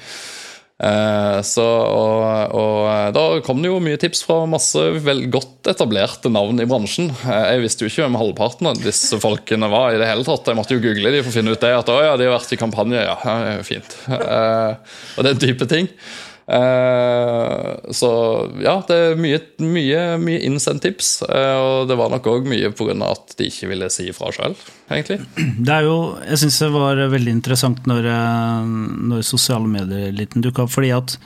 Eh, 0.83 1.41
så, 1.47 1.65
og, 1.65 2.55
og, 2.59 2.79
eh, 2.91 3.09
da 3.15 3.23
kom 3.47 3.61
det 3.63 3.71
jo 3.71 3.79
mye 3.83 4.01
tips 4.03 4.25
fra 4.27 4.41
masse 4.51 4.81
vel 5.05 5.29
godt 5.31 5.71
etablerte 5.71 6.33
navn 6.33 6.59
i 6.59 6.67
bransjen. 6.67 7.13
Eh, 7.23 7.45
jeg 7.55 7.63
visste 7.63 7.87
jo 7.87 7.93
ikke 7.93 8.09
hvem 8.09 8.19
halvparten 8.19 8.71
av 8.73 8.83
disse 8.83 9.21
folkene 9.23 9.71
var 9.71 9.95
i 9.95 10.01
det 10.03 10.11
hele 10.11 10.27
tatt. 10.27 10.51
Jeg 10.51 10.59
måtte 10.59 10.75
jo 10.75 10.83
google 10.83 11.15
de 11.15 11.23
for 11.23 11.31
å 11.31 11.37
finne 11.37 11.55
ut 11.55 11.63
det. 11.63 11.71
At 11.79 11.93
å 11.93 12.01
ja, 12.03 12.17
de 12.19 12.27
har 12.27 12.35
vært 12.35 12.57
i 12.57 12.61
kampanje, 12.61 13.07
ja. 13.07 13.17
jo 13.61 13.65
fint. 13.69 13.97
Og 14.11 15.27
den 15.29 15.43
type 15.43 15.71
ting. 15.71 15.91
Uh, 16.53 17.79
så 17.97 18.09
ja, 18.61 18.75
det 18.85 18.97
er 18.97 19.21
mye, 19.21 19.39
mye, 19.65 20.01
mye 20.21 20.41
innsendt 20.45 20.85
tips. 20.85 21.15
Uh, 21.25 21.57
og 21.57 21.91
det 21.91 21.97
var 21.97 22.13
nok 22.13 22.29
òg 22.29 22.49
mye 22.51 22.73
pga. 22.77 22.97
at 23.09 23.37
de 23.39 23.49
ikke 23.49 23.71
ville 23.71 23.89
si 23.93 24.11
ifra 24.13 24.33
sjøl, 24.35 24.57
egentlig. 24.93 25.23
Det 25.67 25.73
er 25.73 25.87
jo, 25.87 25.97
jeg 26.27 26.43
syns 26.43 26.59
det 26.65 26.73
var 26.75 27.01
veldig 27.13 27.33
interessant 27.33 27.87
når, 27.89 28.07
eh, 28.11 28.73
når 29.13 29.25
sosiale 29.25 29.69
medier-eliten 29.71 30.45
dukka 30.45 30.67
opp, 30.67 30.75
fordi 30.77 30.93
at 30.97 31.17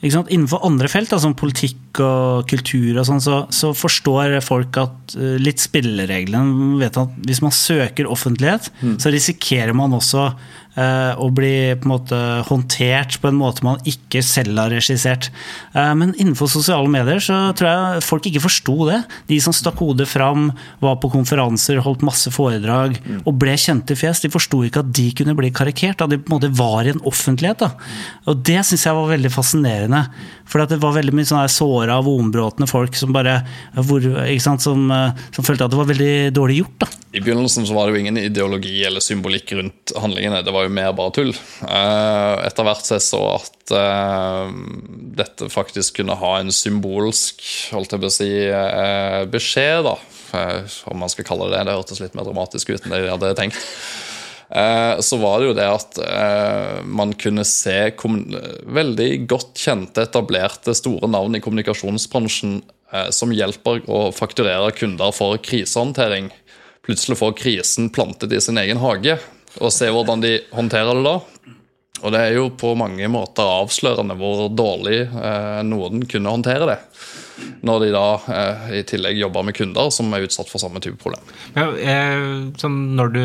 Innenfor 0.00 0.62
andre 0.64 0.88
felt, 0.88 1.10
som 1.20 1.34
politikk 1.36 1.98
og 2.00 2.46
kultur, 2.48 2.94
og 2.96 3.04
sånn, 3.04 3.18
så, 3.20 3.42
så, 3.52 3.74
forstår 3.76 4.38
folk 4.40 4.78
at 4.80 5.12
litt 5.44 5.60
spillereglene 5.60 6.78
vet 6.80 6.96
at 6.96 7.18
Hvis 7.28 7.42
man 7.44 7.52
søker 7.52 8.08
offentlighet, 8.08 8.70
mm. 8.80 8.94
så 8.96 9.12
risikerer 9.12 9.76
man 9.76 9.92
også 9.98 10.30
Eh, 10.30 10.59
og 11.20 11.34
bli 11.36 11.74
på 11.78 11.88
en 11.88 11.92
måte 11.92 12.18
håndtert 12.46 13.18
på 13.20 13.30
en 13.30 13.38
måte 13.38 13.64
man 13.66 13.80
ikke 13.88 14.22
selv 14.24 14.58
har 14.60 14.70
regissert. 14.72 15.30
Eh, 15.74 15.92
men 15.98 16.14
innenfor 16.16 16.50
sosiale 16.50 16.90
medier 16.90 17.20
så 17.22 17.38
tror 17.56 17.70
jeg 17.70 18.04
folk 18.06 18.28
ikke 18.30 18.44
forsto 18.44 18.76
det. 18.90 19.00
De 19.30 19.40
som 19.42 19.54
stakk 19.56 19.80
hodet 19.82 20.08
fram, 20.10 20.50
var 20.80 20.98
på 21.02 21.10
konferanser, 21.12 21.80
holdt 21.84 22.04
masse 22.06 22.30
foredrag 22.34 22.96
og 23.24 23.32
ble 23.40 23.56
kjente 23.60 23.96
fjes, 23.98 24.22
de 24.24 24.32
forsto 24.32 24.62
ikke 24.66 24.84
at 24.84 24.92
de 24.96 25.08
kunne 25.16 25.36
bli 25.38 25.52
karikert. 25.54 26.02
At 26.02 26.12
de 26.12 26.20
på 26.20 26.30
en 26.30 26.36
måte 26.38 26.52
var 26.56 26.86
i 26.86 26.94
en 26.94 27.02
offentlighet. 27.08 27.64
Da. 27.64 27.72
Og 28.30 28.44
det 28.46 28.60
syns 28.68 28.86
jeg 28.86 28.96
var 28.96 29.10
veldig 29.10 29.32
fascinerende. 29.34 30.04
For 30.50 30.66
det 30.66 30.80
var 30.82 30.96
veldig 30.96 31.14
mye 31.14 31.28
sånne 31.28 31.50
såra, 31.52 32.00
vonbråtne 32.02 32.66
folk 32.70 32.96
som 32.98 33.14
bare 33.14 33.36
hvor, 33.76 34.02
sant, 34.42 34.64
som, 34.64 34.88
eh, 34.90 35.20
som, 35.34 35.46
følte 35.46 35.66
at 35.66 35.74
det 35.74 35.78
var 35.78 35.90
veldig 35.90 36.14
dårlig 36.34 36.60
gjort. 36.62 36.78
Da. 36.82 36.90
I 37.14 37.22
begynnelsen 37.22 37.66
så 37.68 37.76
var 37.76 37.86
det 37.86 37.94
jo 37.94 38.02
ingen 38.02 38.18
ideologi 38.20 38.80
eller 38.86 39.04
symbolikk 39.04 39.54
rundt 39.58 39.94
handlingene. 39.98 40.42
Det 40.46 40.54
var 40.54 40.59
jo 40.66 40.72
mer 40.74 40.92
bare 40.96 41.12
tull. 41.14 41.32
Eh, 41.32 42.34
etter 42.46 42.66
hvert 42.66 42.86
så 42.86 42.96
jeg 42.96 43.04
så 43.06 43.20
at 43.36 43.72
uh, 43.74 44.50
dette 45.20 45.50
faktisk 45.52 46.00
kunne 46.00 46.16
ha 46.18 46.32
en 46.38 46.52
symbolsk 46.54 47.44
holdt 47.74 47.94
jeg 47.94 48.02
på 48.02 48.10
å 48.10 48.14
si, 48.14 48.30
uh, 48.50 49.22
beskjed, 49.30 49.86
da. 49.88 49.96
om 50.90 51.02
man 51.02 51.12
skal 51.12 51.26
kalle 51.28 51.50
det 51.50 51.58
det. 51.58 51.64
Det 51.70 51.78
hørtes 51.78 52.02
litt 52.04 52.18
mer 52.18 52.28
dramatisk 52.28 52.72
ut 52.72 52.84
enn 52.84 52.94
det 52.94 53.02
jeg 53.04 53.14
hadde 53.14 53.34
tenkt. 53.38 53.66
Så 54.50 55.14
var 55.22 55.38
det 55.38 55.46
jo 55.46 55.52
det 55.54 55.66
at 55.70 55.98
man 56.82 57.12
kunne 57.14 57.44
se 57.46 57.92
veldig 57.94 59.06
godt 59.30 59.60
kjente, 59.62 60.02
etablerte, 60.02 60.74
store 60.74 61.06
navn 61.06 61.38
i 61.38 61.40
kommunikasjonsbransjen 61.44 62.56
som 63.14 63.30
hjelper 63.30 63.84
å 63.86 64.00
fakturere 64.10 64.72
kunder 64.74 65.14
for 65.14 65.38
krisehåndtering 65.38 66.32
plutselig 66.90 67.18
får 67.18 67.36
krisen 67.38 67.90
plantet 67.94 68.32
i 68.32 68.40
sin 68.40 68.58
egen 68.58 68.80
hage, 68.82 69.18
og 69.58 69.72
se 69.74 69.90
hvordan 69.90 70.22
de 70.22 70.36
håndterer 70.54 70.94
det 70.94 71.06
da. 71.06 71.16
Og 72.00 72.14
det 72.14 72.20
er 72.20 72.36
jo 72.38 72.46
på 72.56 72.72
mange 72.78 73.08
måter 73.12 73.44
avslørende 73.60 74.16
hvor 74.16 74.46
dårlig 74.56 75.02
eh, 75.04 75.60
noen 75.68 76.06
kunne 76.08 76.32
håndtere 76.32 76.68
det. 76.70 76.78
Når 77.66 77.82
de 77.82 77.90
da 77.92 78.04
eh, 78.36 78.70
i 78.78 78.82
tillegg 78.88 79.20
jobber 79.20 79.44
med 79.44 79.56
kunder 79.56 79.90
som 79.92 80.08
er 80.16 80.24
utsatt 80.24 80.48
for 80.48 80.62
samme 80.62 80.80
type 80.80 80.96
problem. 81.02 81.20
Ja, 81.56 81.66
eh, 81.76 82.24
sånn 82.60 82.78
når 82.96 83.12
du 83.16 83.24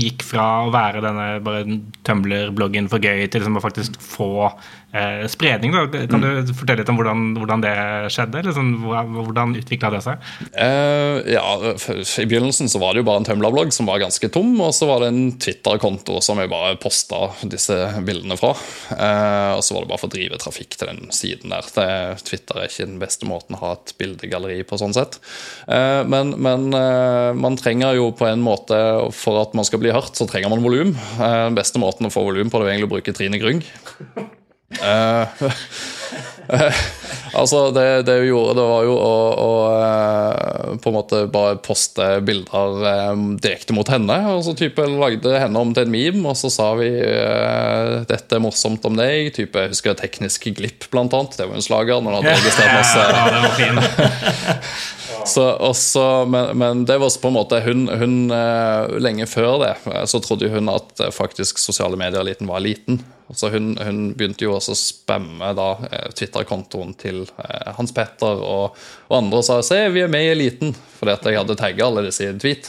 gikk 0.00 0.24
fra 0.24 0.46
å 0.64 0.72
være 0.72 1.04
denne 1.04 1.28
bare 1.44 1.78
Tumblr-bloggen 2.06 2.88
for 2.92 3.04
gøy 3.04 3.26
til 3.26 3.42
liksom 3.42 3.60
å 3.60 3.64
faktisk 3.64 4.00
få 4.00 4.48
eh, 4.94 5.26
spredning. 5.28 5.72
Da. 5.72 6.06
Kan 6.10 6.22
du 6.22 6.28
mm. 6.28 6.52
fortelle 6.54 6.82
litt 6.82 6.92
om 6.92 6.98
hvordan, 6.98 7.24
hvordan 7.38 7.64
det 7.64 7.74
skjedde? 8.14 8.40
Eller 8.40 8.56
sånn, 8.56 8.72
hvordan 8.84 9.56
utvikla 9.60 9.90
det 9.94 10.02
seg? 10.06 10.28
Uh, 10.54 11.20
ja, 11.34 11.44
I 11.74 12.26
begynnelsen 12.30 12.70
så 12.70 12.80
var 12.82 12.94
det 12.94 13.02
jo 13.02 13.08
bare 13.08 13.22
en 13.22 13.28
Tumblr-blogg 13.28 13.74
som 13.74 13.90
var 13.90 14.02
ganske 14.02 14.30
tom. 14.34 14.54
Og 14.62 14.74
så 14.76 14.88
var 14.90 15.02
det 15.02 15.10
en 15.12 15.22
Twitter-konto 15.40 16.20
som 16.24 16.40
jeg 16.40 16.52
bare 16.52 16.78
posta 16.80 17.28
disse 17.42 17.76
bildene 18.06 18.38
fra. 18.40 18.54
Uh, 18.92 19.58
og 19.58 19.64
så 19.66 19.76
var 19.76 19.84
det 19.84 19.92
bare 19.92 20.02
for 20.04 20.12
å 20.12 20.14
drive 20.16 20.40
trafikk 20.42 20.78
til 20.78 20.92
den 20.92 21.14
siden 21.14 21.54
der. 21.54 21.70
Det, 21.74 21.88
Twitter 22.28 22.60
er 22.60 22.70
ikke 22.70 22.88
den 22.88 23.02
beste 23.02 23.28
måten 23.28 23.58
å 23.58 23.62
ha 23.64 23.74
et 23.78 23.94
bildegalleri 24.00 24.62
på 24.68 24.78
sånn 24.80 24.94
sett. 24.96 25.18
Uh, 25.66 26.02
men, 26.08 26.34
men 26.44 26.70
man 27.38 27.56
trenger 27.58 27.96
jo 27.98 28.08
på 28.16 28.26
en 28.28 28.42
måte, 28.44 28.76
for 29.16 29.38
at 29.40 29.54
man 29.56 29.66
skal 29.66 29.80
bli 29.82 29.92
hørt, 29.94 30.14
så 30.16 30.26
trenger 30.28 30.52
man 30.52 30.62
volum. 30.64 30.94
den 31.18 31.56
beste 31.56 31.80
måten 31.82 32.08
å 32.08 32.12
få 32.12 32.24
volum 32.26 32.50
på 32.50 32.60
det 32.60 32.68
er 32.68 32.74
egentlig 32.74 32.90
å 32.90 32.94
bruke 32.96 33.14
Trine 33.16 33.40
Grung. 33.40 33.62
Uh, 34.82 35.50
altså, 37.34 37.70
det, 37.70 38.02
det 38.02 38.16
vi 38.22 38.28
gjorde, 38.28 38.54
det 38.58 38.66
var 38.68 38.86
jo 38.86 38.94
å, 38.98 39.12
å 39.44 39.50
eh, 39.78 40.74
på 40.82 40.90
en 40.90 40.96
måte 40.96 41.20
bare 41.32 41.56
poste 41.64 42.08
bilder 42.26 42.84
eh, 42.90 43.12
direkte 43.42 43.76
mot 43.76 43.88
henne. 43.90 44.18
Og 44.34 44.44
så 44.46 44.56
type 44.58 44.84
lagde 44.90 45.38
henne 45.40 45.60
om 45.60 45.72
til 45.74 45.86
en 45.86 45.94
meme, 45.94 46.24
og 46.30 46.38
så 46.38 46.50
sa 46.52 46.70
vi 46.78 46.90
eh, 46.90 48.02
'dette 48.08 48.38
er 48.38 48.44
morsomt 48.44 48.84
om 48.88 48.98
deg'. 48.98 49.32
Type, 49.38 49.58
jeg 49.58 49.74
husker 49.74 49.96
Teknisk 49.98 50.50
glipp, 50.56 50.88
blant 50.92 51.14
annet. 51.16 51.38
Det 51.38 51.48
var 51.48 51.58
en 51.58 51.64
slager. 51.64 52.02
når 52.02 52.10
hun 52.10 52.20
hadde 52.20 52.36
registrert 52.40 52.76
masse 52.76 53.00
Ja, 53.08 53.24
det 53.30 53.40
var 53.46 53.56
fin. 53.58 53.76
så, 55.26 55.44
også, 55.50 56.24
men, 56.28 56.58
men 56.58 56.84
det 56.84 56.98
var 56.98 57.08
også 57.08 57.20
på 57.22 57.30
en 57.30 57.36
måte 57.36 57.60
hun, 57.64 57.86
hun 57.88 58.30
eh, 58.34 58.94
Lenge 59.02 59.26
før 59.30 59.58
det 59.62 59.72
eh, 59.90 60.04
så 60.10 60.20
trodde 60.24 60.50
hun 60.52 60.70
at 60.72 61.00
eh, 61.00 61.12
faktisk 61.14 61.60
sosiale 61.62 61.98
medier-eliten 62.00 62.50
var 62.50 62.62
liten. 62.64 63.00
Så 63.32 63.48
hun, 63.54 63.72
hun 63.80 64.00
begynte 64.18 64.44
jo 64.44 64.54
også 64.58 64.74
å 64.74 64.78
spamme 64.78 65.50
da 65.56 65.68
Twitter-kontoen 66.12 66.92
til 67.00 67.22
Hans 67.78 67.94
Petter 67.96 68.42
og, 68.44 68.76
og 69.08 69.16
andre 69.16 69.40
og 69.40 69.46
sa 69.46 69.62
'se, 69.64 69.80
vi 69.94 70.04
er 70.04 70.12
med 70.12 70.26
i 70.26 70.32
eliten', 70.34 70.74
fordi 70.98 71.14
at 71.14 71.28
jeg 71.30 71.40
hadde 71.40 71.56
tagga 71.56 71.86
alle 71.86 72.04
disse 72.04 72.26
i 72.26 72.28
en 72.28 72.42
tweet. 72.42 72.68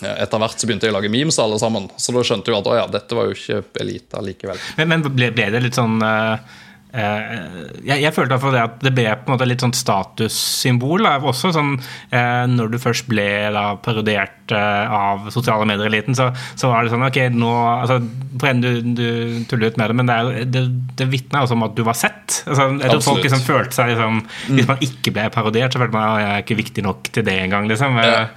Etter 0.00 0.40
hvert 0.40 0.60
så 0.60 0.68
begynte 0.68 0.88
jeg 0.88 0.92
å 0.92 0.96
lage 0.98 1.08
memes 1.12 1.38
alle 1.40 1.56
sammen, 1.60 1.90
så 1.96 2.12
da 2.12 2.24
skjønte 2.24 2.52
jeg 2.52 2.58
at 2.58 2.66
å 2.68 2.74
ja, 2.76 2.86
dette 2.92 3.16
var 3.16 3.28
jo 3.28 3.36
ikke 3.36 3.62
elite 3.80 4.20
likevel. 4.24 4.58
Men, 4.80 4.90
men 4.92 5.04
ble, 5.06 5.30
ble 5.32 5.46
det 5.54 5.62
litt 5.64 5.78
sånn 5.78 6.00
eh, 6.04 6.56
jeg, 6.94 7.98
jeg 8.00 8.12
følte 8.14 8.38
i 8.38 8.52
det 8.54 8.60
at 8.62 8.76
det 8.84 8.92
ble 8.94 9.04
på 9.20 9.28
en 9.28 9.34
måte 9.34 9.48
litt 9.48 9.62
sånn 9.64 9.74
statussymbol. 9.76 11.04
Også 11.28 11.50
sånn 11.54 11.74
eh, 12.14 12.44
Når 12.48 12.72
du 12.72 12.78
først 12.80 13.08
ble 13.10 13.26
da 13.52 13.64
parodiert 13.82 14.54
eh, 14.54 14.96
av 14.96 15.28
sosiale 15.34 15.66
medier-eliten, 15.68 16.16
så, 16.16 16.30
så 16.56 16.70
var 16.72 16.86
det 16.86 16.94
sånn 16.94 17.06
Ok, 17.06 17.20
nå 17.34 17.52
altså, 17.52 17.98
på 18.40 18.50
en 18.50 18.62
du, 18.64 18.70
du 18.96 19.08
tuller 19.50 19.72
ut 19.72 19.80
med 19.80 19.92
det, 19.92 19.98
men 19.98 20.10
det, 20.10 20.16
er 20.16 20.50
det, 20.56 20.64
det 20.98 21.08
vitner 21.12 21.44
også 21.44 21.58
om 21.58 21.66
at 21.68 21.76
du 21.76 21.82
var 21.86 21.98
sett. 21.98 22.42
Altså, 22.46 22.70
jeg 22.80 22.92
tror 22.92 23.06
folk 23.10 23.26
liksom 23.26 23.44
følte 23.44 23.76
seg 23.76 23.92
liksom, 23.92 24.22
Hvis 24.52 24.70
man 24.70 24.86
ikke 24.88 25.16
ble 25.18 25.26
parodiert, 25.34 25.74
så 25.74 25.82
følte 25.82 25.98
man 25.98 26.14
at 26.14 26.22
jeg 26.22 26.30
er 26.30 26.46
ikke 26.46 26.60
viktig 26.62 26.86
nok 26.86 27.10
til 27.12 27.26
det 27.26 27.40
engang. 27.44 27.68
Liksom. 27.70 28.00
Ja. 28.00 28.28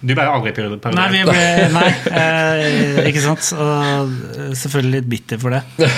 Du 0.00 0.12
ble 0.14 0.24
aldri 0.30 0.52
parodiert. 0.54 0.86
Nei, 0.94 1.06
vi 1.10 1.22
ble, 1.26 1.44
nei 1.74 1.88
eh, 2.20 3.00
ikke 3.10 3.22
sant? 3.24 3.48
Og 3.58 4.12
eh, 4.38 4.52
selvfølgelig 4.58 4.92
litt 4.94 5.08
bitter 5.10 5.40
for 5.42 5.56
det. 5.56 5.88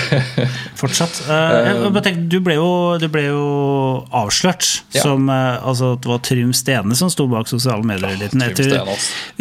Fortsatt. 0.79 1.21
Eh, 1.27 1.57
jeg 1.67 1.91
bare 1.93 2.05
tenker, 2.07 2.25
du, 2.33 2.39
ble 2.43 2.57
jo, 2.57 2.71
du 3.01 3.05
ble 3.13 3.27
jo 3.27 3.45
avslørt 4.23 4.65
Ja. 4.95 5.03
som 5.05 5.29
eh, 5.29 5.61
altså, 5.61 5.93
det 6.01 6.09
var 6.09 6.23
Trym 6.25 6.55
Stene 6.57 6.97
som 6.97 7.11
sto 7.13 7.27
bak 7.29 7.49
sosiale 7.51 7.85
medier-eliten. 7.85 8.41
Etter 8.47 8.79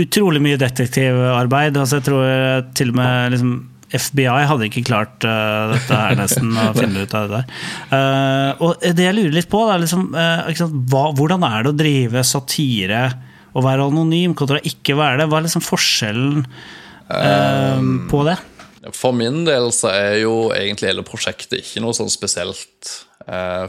utrolig 0.00 0.44
mye 0.44 0.60
detektivarbeid. 0.60 1.80
Altså, 1.80 2.00
jeg 2.00 2.08
tror 2.10 2.28
eh, 2.28 2.60
til 2.76 2.92
og 2.92 3.00
med 3.00 3.36
liksom, 3.36 3.54
FBI 3.90 4.44
hadde 4.46 4.68
ikke 4.68 4.84
klart 4.86 5.24
uh, 5.26 5.72
dette 5.72 5.96
her 5.98 6.14
nesten 6.18 6.52
å 6.54 6.68
finne 6.78 7.02
ut 7.02 7.16
av 7.16 7.24
det 7.26 7.40
der. 7.40 7.56
Uh, 7.90 8.62
og 8.68 8.84
det 8.84 9.08
jeg 9.08 9.16
lurer 9.16 9.34
litt 9.34 9.50
på, 9.50 9.64
er 9.66 9.82
liksom, 9.82 10.12
uh, 10.14 10.46
ikke 10.46 10.62
sant, 10.62 10.76
hva, 10.92 11.08
hvordan 11.18 11.46
er 11.48 11.64
det 11.64 11.72
å 11.72 11.78
drive 11.80 12.22
satire 12.28 13.02
og 13.54 13.66
være 13.66 13.88
anonym 13.90 14.34
kontra 14.38 14.60
ikke 14.66 14.96
være 14.98 15.22
det? 15.22 15.28
Hva 15.30 15.40
er 15.40 15.46
liksom 15.46 15.64
forskjellen 15.64 16.42
um, 17.10 17.92
på 18.10 18.24
det? 18.28 18.38
For 18.96 19.12
min 19.16 19.44
del 19.44 19.70
så 19.76 19.92
er 19.92 20.20
jo 20.22 20.50
egentlig 20.56 20.92
hele 20.92 21.06
prosjektet 21.06 21.60
ikke 21.60 21.82
noe 21.84 21.96
sånn 21.96 22.12
spesielt 22.12 22.94
uh, 23.28 23.66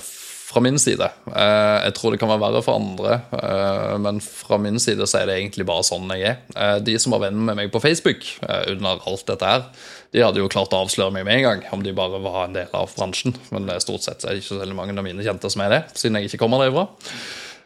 fra 0.52 0.62
min 0.64 0.80
side. 0.80 1.08
Uh, 1.28 1.80
jeg 1.88 1.96
tror 1.98 2.14
det 2.14 2.22
kan 2.22 2.32
være 2.32 2.44
verre 2.44 2.62
for 2.64 2.80
andre, 2.80 3.20
uh, 3.36 3.98
men 4.04 4.22
fra 4.24 4.60
min 4.62 4.80
side 4.80 5.08
så 5.08 5.22
er 5.22 5.30
det 5.30 5.40
egentlig 5.40 5.68
bare 5.68 5.86
sånn 5.88 6.12
jeg 6.16 6.28
er. 6.32 6.40
Eh, 6.56 6.78
de 6.84 6.98
som 7.00 7.16
var 7.16 7.26
venner 7.26 7.52
med 7.52 7.60
meg 7.60 7.74
på 7.74 7.82
Facebook 7.84 8.26
eh, 8.48 8.72
under 8.74 9.04
alt 9.08 9.24
dette 9.30 9.48
her, 9.48 9.68
de 10.12 10.24
hadde 10.24 10.42
jo 10.42 10.50
klart 10.52 10.74
å 10.76 10.82
avsløre 10.84 11.14
meg 11.16 11.24
med 11.28 11.40
en 11.40 11.46
gang 11.46 11.62
om 11.76 11.86
de 11.86 11.94
bare 11.96 12.20
var 12.24 12.46
en 12.46 12.58
del 12.58 12.72
av 12.76 12.92
bransjen. 12.98 13.36
Men 13.56 13.70
eh, 13.72 13.80
stort 13.84 14.04
sett 14.04 14.26
er 14.26 14.36
det 14.36 14.44
ikke 14.44 14.60
så 14.60 14.76
mange 14.76 14.98
av 14.98 15.08
mine 15.08 15.24
kjente 15.24 15.52
som 15.52 15.64
er 15.64 15.76
det, 15.76 15.82
siden 15.96 16.20
jeg 16.20 16.32
ikke 16.32 16.44
kommer 16.44 16.66
derfra. 16.66 16.90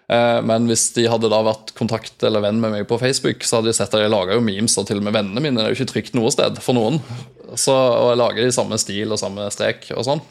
Eh, 0.10 0.42
Men 0.46 0.68
hvis 0.70 0.90
de 0.94 1.08
hadde 1.10 1.30
da 1.32 1.40
vært 1.46 1.74
kontakt 1.78 2.24
eller 2.24 2.44
venn 2.46 2.60
med 2.62 2.72
meg 2.76 2.88
på 2.90 3.00
Facebook, 3.02 3.42
så 3.44 3.58
hadde 3.60 3.72
de 3.72 3.78
sett 3.78 3.94
at 3.94 4.04
jeg 4.04 4.12
laga 4.14 4.38
memes, 4.42 4.78
og 4.78 4.86
til 4.90 5.00
og 5.02 5.08
med 5.08 5.16
vennene 5.18 5.42
mine 5.42 5.64
er 5.64 5.72
jo 5.72 5.80
ikke 5.80 5.92
trygt 5.94 6.14
noe 6.18 6.30
sted 6.34 6.60
for 6.62 6.78
noen. 6.78 7.00
Så, 7.56 7.74
og 7.74 8.12
jeg 8.12 8.22
lager 8.22 8.48
i 8.48 8.54
samme 8.54 8.78
stil 8.82 9.12
og 9.16 9.22
samme 9.22 9.48
strek 9.54 9.90
og 9.96 10.06
sånn. 10.08 10.22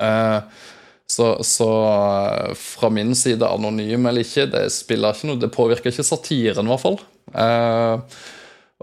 Eh, 0.00 0.40
Så, 1.08 1.38
så 1.40 1.66
eh, 1.88 2.50
fra 2.52 2.90
min 2.92 3.14
side, 3.16 3.40
anonym 3.40 4.04
eller 4.10 4.20
ikke, 4.26 4.44
det 4.52 4.66
spiller 4.74 5.14
ikke 5.16 5.30
noe 5.30 5.40
Det 5.40 5.48
påvirker 5.54 5.88
ikke 5.88 6.04
satiren, 6.04 6.68
i 6.68 6.72
hvert 6.74 6.82
fall. 6.84 6.98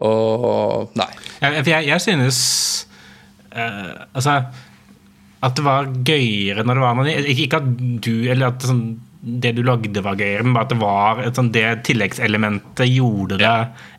Og 0.01 0.95
Nei. 0.99 1.11
Jeg, 1.41 1.61
jeg, 1.69 1.85
jeg 1.87 2.03
synes 2.03 2.39
uh, 3.55 4.03
Altså 4.11 4.33
At 5.45 5.55
det 5.55 5.63
var 5.63 5.87
gøyere 6.07 6.65
når 6.65 6.79
det 6.79 6.83
var 6.83 6.95
anonym. 6.95 7.29
Ikke 7.31 7.45
ikke 7.45 7.61
at 7.61 7.69
du 8.03 8.11
Eller 8.31 8.49
at 8.49 8.65
sånn, 8.67 8.83
det 9.25 9.55
du 9.57 9.63
lagde 9.65 10.01
var 10.05 10.15
gøyere, 10.19 10.43
men 10.45 10.53
bare 10.53 10.67
at 10.67 10.73
det 10.73 10.77
var 10.81 11.21
et 11.25 11.35
sånt, 11.39 11.51
det 11.55 11.83
tilleggselementet 11.87 12.85
gjorde 12.93 13.39
det 13.41 13.53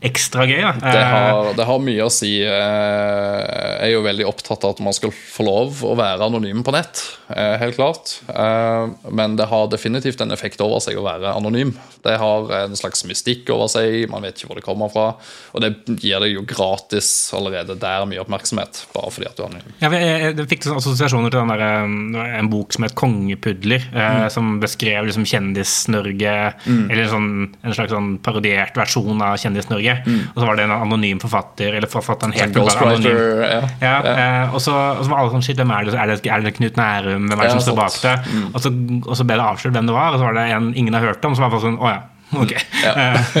ekstra 0.07 0.45
gøy. 0.47 0.61
Da. 0.63 0.71
Det 0.79 1.03
har, 1.03 1.49
det 1.57 1.65
har 1.67 1.81
mye 1.83 2.05
å 2.05 2.11
si. 2.13 2.29
Eh, 2.41 3.41
Jeg 3.77 3.91
er 3.91 3.93
jo 3.93 4.03
veldig 4.05 4.25
opptatt 4.27 4.63
av 4.65 4.75
at 4.75 4.79
man 4.83 4.95
skal 4.95 5.11
få 5.11 5.45
lov 5.47 5.81
å 5.85 5.93
være 5.99 6.25
anonym 6.25 6.63
på 6.65 6.73
nett. 6.75 7.01
eh, 7.29 7.57
Helt 7.61 7.75
klart. 7.75 8.21
Eh, 8.29 8.87
Men 9.11 9.35
det 9.35 9.47
har 9.51 9.67
definitivt 9.67 10.21
en 10.21 10.31
effekt 10.31 10.61
over 10.61 10.79
seg 10.79 10.97
å 10.97 11.03
være 11.05 11.35
anonym. 11.35 11.73
Det 12.03 12.17
har 12.17 12.51
en 12.63 12.75
slags 12.75 13.03
mystikk 13.05 13.49
over 13.53 13.67
seg, 13.67 14.09
man 14.09 14.21
vet 14.23 14.37
ikke 14.37 14.47
hvor 14.47 14.55
det 14.61 14.63
kommer 14.65 14.89
fra. 14.93 15.07
Og 15.53 15.61
det 15.61 15.73
gir 15.99 16.19
deg 16.23 16.33
jo 16.37 16.45
gratis 16.47 17.31
allerede 17.35 17.75
der 17.79 18.05
mye 18.07 18.21
oppmerksomhet, 18.23 18.85
bare 18.93 19.11
fordi 19.11 19.27
at 19.27 19.35
du 19.35 19.43
er 19.43 19.49
anonym. 19.49 19.73
Ja, 19.81 19.89
jeg, 19.91 20.07
jeg, 20.07 20.37
jeg 20.37 20.47
fikk 20.53 20.67
assosiasjoner 20.77 21.33
til 21.33 21.41
den 21.43 21.51
der, 21.51 22.31
en 22.39 22.49
bok 22.53 22.73
som 22.73 22.83
het 22.87 22.95
'Kongepudler', 22.95 23.89
mm. 23.91 24.29
som 24.31 24.59
beskrev 24.63 25.05
liksom 25.09 25.16
Kjendis-Norge, 25.25 26.33
eller 26.67 27.09
sånn, 27.09 27.29
en 27.63 27.73
slags 27.73 27.93
sånn 27.95 28.17
parodiert 28.23 28.77
versjon 28.77 29.21
av 29.25 29.37
Kjendis-Norge. 29.41 29.97
Og 30.35 30.37
så 30.37 30.45
var 30.45 30.59
det 30.59 30.67
en 30.67 30.75
anonym 30.77 31.21
forfatter, 31.23 31.73
eller 31.79 31.89
forfatteren 31.91 32.35
helt 32.37 32.53
bare 32.57 32.77
anonym. 32.85 33.17
Ja. 33.41 33.61
ja. 33.81 33.95
Ja, 33.97 34.13
eh, 34.13 34.53
og, 34.53 34.61
så, 34.63 34.73
og 34.97 35.05
så 35.05 35.11
var 35.11 35.23
alle 35.23 35.33
sånn 35.33 35.45
Shit, 35.47 35.57
hvem 35.59 35.71
er 35.73 35.87
det? 35.87 35.95
Er 35.97 36.11
det, 36.11 36.19
er 36.27 36.43
det 36.43 36.53
Knut 36.57 36.77
Nærum? 36.79 37.29
Hvem 37.31 37.39
er 37.39 37.47
det 37.47 37.55
som 37.55 37.63
står 37.63 37.79
bak 37.79 37.97
det? 38.03 38.15
Mm. 38.27 38.45
Og, 38.51 38.59
så, 38.63 38.73
og 39.05 39.15
så 39.17 39.25
ble 39.27 39.39
det 39.39 39.47
avslørt 39.47 39.77
hvem 39.77 39.89
det 39.89 39.95
var, 39.95 40.13
og 40.13 40.21
så 40.21 40.27
var 40.27 40.37
det 40.37 40.45
en 40.57 40.69
ingen 40.75 40.97
har 40.97 41.09
hørt 41.09 41.25
om. 41.27 41.37
Så 41.37 41.45
var 41.45 41.63
sånn 41.63 41.79
Å 41.81 41.91
ja. 41.93 42.03
Ok. 42.41 42.51
Ja. 42.83 42.93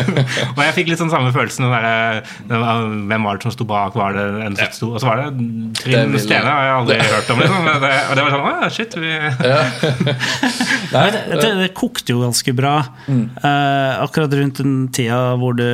og 0.55 0.61
jeg 0.63 0.75
fikk 0.77 0.91
litt 0.91 0.99
sånn 1.01 1.11
samme 1.11 1.33
følelsen. 1.35 1.67
der, 1.67 2.21
Hvem 2.47 3.25
var 3.27 3.39
det 3.39 3.47
som 3.47 3.53
sto 3.55 3.67
bak? 3.67 3.97
Var 3.99 4.15
det 4.15 4.25
en 4.45 4.55
som 4.55 4.71
sto 4.75 4.89
Og 4.93 5.01
så 5.03 5.09
var 5.09 5.21
det 5.21 5.47
Trym 5.81 6.15
Stene, 6.23 6.47
har 6.47 6.63
jeg 6.63 6.75
aldri 6.77 6.99
hørt 7.01 7.33
om. 7.33 7.43
Liksom. 7.43 7.67
Det, 7.83 7.91
og 7.97 8.15
det 8.15 8.25
var 8.25 8.35
sånn 8.35 8.47
Å 8.47 8.53
ja, 8.53 8.71
shit. 8.77 8.97
Vi, 8.97 9.11
det, 10.95 11.21
det, 11.35 11.51
det 11.59 11.69
kokte 11.77 12.15
jo 12.15 12.23
ganske 12.23 12.55
bra 12.55 12.77
uh, 12.79 13.93
akkurat 14.05 14.33
rundt 14.39 14.63
den 14.63 14.79
tida 14.95 15.19
hvor 15.39 15.57
du 15.57 15.67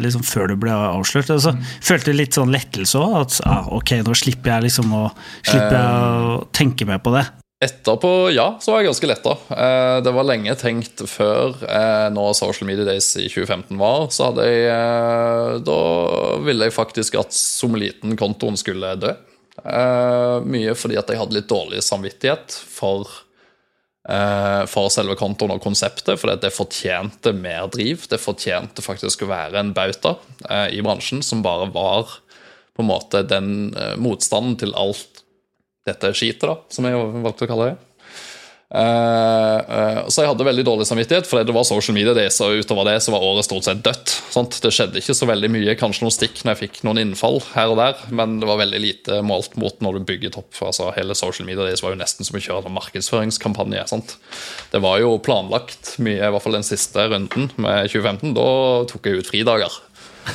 liksom 0.00 0.24
før 0.26 0.54
du 0.54 0.58
ble 0.64 0.72
avslørt. 0.72 1.34
Altså, 1.36 1.54
Følte 1.84 2.16
litt 2.16 2.36
sånn 2.36 2.52
lettelse 2.54 3.00
òg. 3.00 3.20
At 3.24 3.38
ah, 3.48 3.68
ok, 3.76 3.98
nå 4.06 4.16
slipper 4.18 4.56
jeg 4.56 4.70
liksom 4.70 4.92
å, 4.96 5.06
slipper 5.44 5.76
jeg 5.76 6.28
å 6.32 6.44
tenke 6.56 6.88
mer 6.88 7.02
på 7.04 7.12
det. 7.14 7.26
Etterpå, 7.64 8.30
ja, 8.34 8.58
så 8.60 8.72
var 8.72 8.82
jeg 8.82 8.90
ganske 8.90 9.08
letta. 9.08 9.32
Eh, 9.56 9.98
Det 10.04 10.12
var 10.12 10.26
lenge 10.28 10.52
tenkt 10.60 11.00
før 11.08 11.54
eh, 11.64 12.08
når 12.12 12.34
Social 12.36 12.68
Media 12.68 12.84
Days 12.84 13.14
i 13.16 13.28
2015 13.30 13.78
var, 13.80 14.08
så 14.12 14.28
hadde 14.28 14.46
jeg 14.48 14.66
eh, 14.74 15.52
Da 15.64 15.78
ville 16.44 16.68
jeg 16.68 16.76
faktisk 16.76 17.16
at 17.22 17.32
Someliten-kontoen 17.36 18.58
skulle 18.60 18.96
dø. 19.00 19.14
Mye 20.44 20.72
fordi 20.76 20.96
at 20.98 21.08
jeg 21.08 21.20
hadde 21.20 21.36
litt 21.36 21.46
dårlig 21.48 21.78
samvittighet 21.86 22.56
for 22.74 23.06
for 24.68 24.90
selve 24.92 25.14
kontoen 25.16 25.54
og 25.54 25.62
konseptet, 25.64 26.20
at 26.28 26.42
det 26.42 26.50
fortjente 26.52 27.30
mer 27.32 27.70
driv. 27.72 28.02
Det 28.10 28.18
fortjente 28.20 28.82
faktisk 28.84 29.22
å 29.24 29.30
være 29.30 29.62
en 29.62 29.70
bauta 29.72 30.18
i 30.68 30.82
bransjen 30.84 31.22
som 31.24 31.40
bare 31.46 31.70
var 31.72 32.18
på 32.76 32.84
en 32.84 32.90
måte 32.90 33.22
den 33.24 33.70
motstanden 34.04 34.58
til 34.60 34.74
alt 34.76 35.13
dette 35.84 36.14
skitet, 36.16 36.46
da, 36.48 36.58
som 36.72 36.86
jeg 36.88 37.02
valgte 37.24 37.46
å 37.46 37.50
kalle 37.50 37.72
det. 37.72 37.82
Uh, 38.74 39.60
uh, 39.70 39.98
så 40.10 40.24
jeg 40.24 40.30
hadde 40.32 40.46
veldig 40.48 40.64
dårlig 40.66 40.86
samvittighet, 40.88 41.28
for 41.30 41.44
det 41.46 41.54
var 41.54 41.66
social 41.68 41.94
media 41.94 42.10
days, 42.16 42.40
og 42.42 42.58
utover 42.58 42.88
det 42.88 42.96
så 43.04 43.12
var 43.14 43.22
året 43.22 43.46
stort 43.46 43.68
sett 43.68 43.84
dødt. 43.86 44.14
Sant? 44.34 44.56
Det 44.64 44.72
skjedde 44.74 44.98
ikke 44.98 45.14
så 45.14 45.28
veldig 45.30 45.50
mye, 45.54 45.76
kanskje 45.78 46.02
noen 46.02 46.14
stikk 46.16 46.40
når 46.42 46.56
jeg 46.56 46.60
fikk 46.64 46.80
noen 46.88 47.02
innfall 47.04 47.38
her 47.52 47.70
og 47.70 47.78
der, 47.78 48.00
men 48.10 48.40
det 48.42 48.48
var 48.50 48.58
veldig 48.64 48.80
lite 48.82 49.20
målt 49.26 49.54
mot 49.60 49.78
når 49.84 50.00
du 50.00 50.08
bygget 50.08 50.40
opp. 50.40 50.50
Altså, 50.58 50.88
hele 50.96 51.14
social 51.18 51.46
media 51.46 51.68
days 51.68 51.84
var 51.84 51.94
jo 51.94 52.00
nesten 52.02 52.26
som 52.26 52.40
å 52.40 52.42
kjøre 52.42 52.66
en 52.66 52.78
markedsføringskampanje. 52.80 53.86
Sant? 53.92 54.16
Det 54.74 54.82
var 54.82 54.98
jo 55.04 55.14
planlagt 55.22 55.94
mye, 56.02 56.18
i 56.18 56.32
hvert 56.34 56.42
fall 56.42 56.58
den 56.58 56.66
siste 56.66 57.06
runden 57.12 57.52
med 57.54 57.92
2015. 57.92 58.34
Da 58.34 58.48
tok 58.90 59.06
jeg 59.06 59.22
ut 59.22 59.30
fridager. 59.30 59.80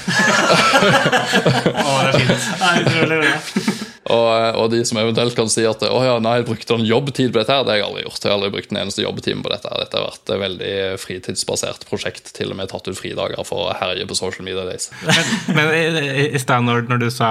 å, 1.75 1.93
det 2.05 2.11
er 2.13 3.37
fint. 3.49 3.88
Og, 4.09 4.57
og, 4.57 4.67
de 4.73 4.81
som 4.87 4.97
eventuelt 5.01 5.35
kan 5.37 5.49
si 5.51 5.63
at 5.69 5.83
å 5.85 5.99
ja, 6.01 6.15
nei, 6.23 6.39
jeg 6.39 6.47
brukte 6.47 6.75
en 6.75 6.85
jobbtid 6.87 7.33
på 7.33 7.41
dette, 7.41 7.53
her, 7.53 7.65
det 7.65 7.75
har 7.75 7.79
jeg 7.79 7.87
aldri 7.89 8.05
gjort. 8.07 8.21
Jeg 8.23 8.31
har 8.31 8.37
aldri 8.39 8.51
brukt 8.55 8.73
en 8.73 8.79
eneste 8.81 9.03
jobbtime 9.03 9.45
på 9.45 9.51
dette. 9.53 9.69
her. 9.69 9.83
Dette 9.83 9.99
har 9.99 10.07
vært 10.07 10.33
et 10.33 10.41
veldig 10.43 10.73
fritidsbasert 11.03 11.85
prosjekt. 11.89 12.31
Til 12.37 12.53
og 12.53 12.59
med 12.59 12.71
tatt 12.71 12.89
ut 12.89 12.97
fridager 12.97 13.45
for 13.47 13.67
å 13.67 13.75
herje 13.77 14.07
på 14.09 14.17
social 14.17 14.47
media 14.47 14.65
days. 14.65 14.89
Men, 15.05 15.59
men 15.59 15.73
i, 15.75 16.25
i 16.33 16.41
sted 16.41 16.65
når, 16.65 16.89
du 17.01 17.09
sa 17.13 17.29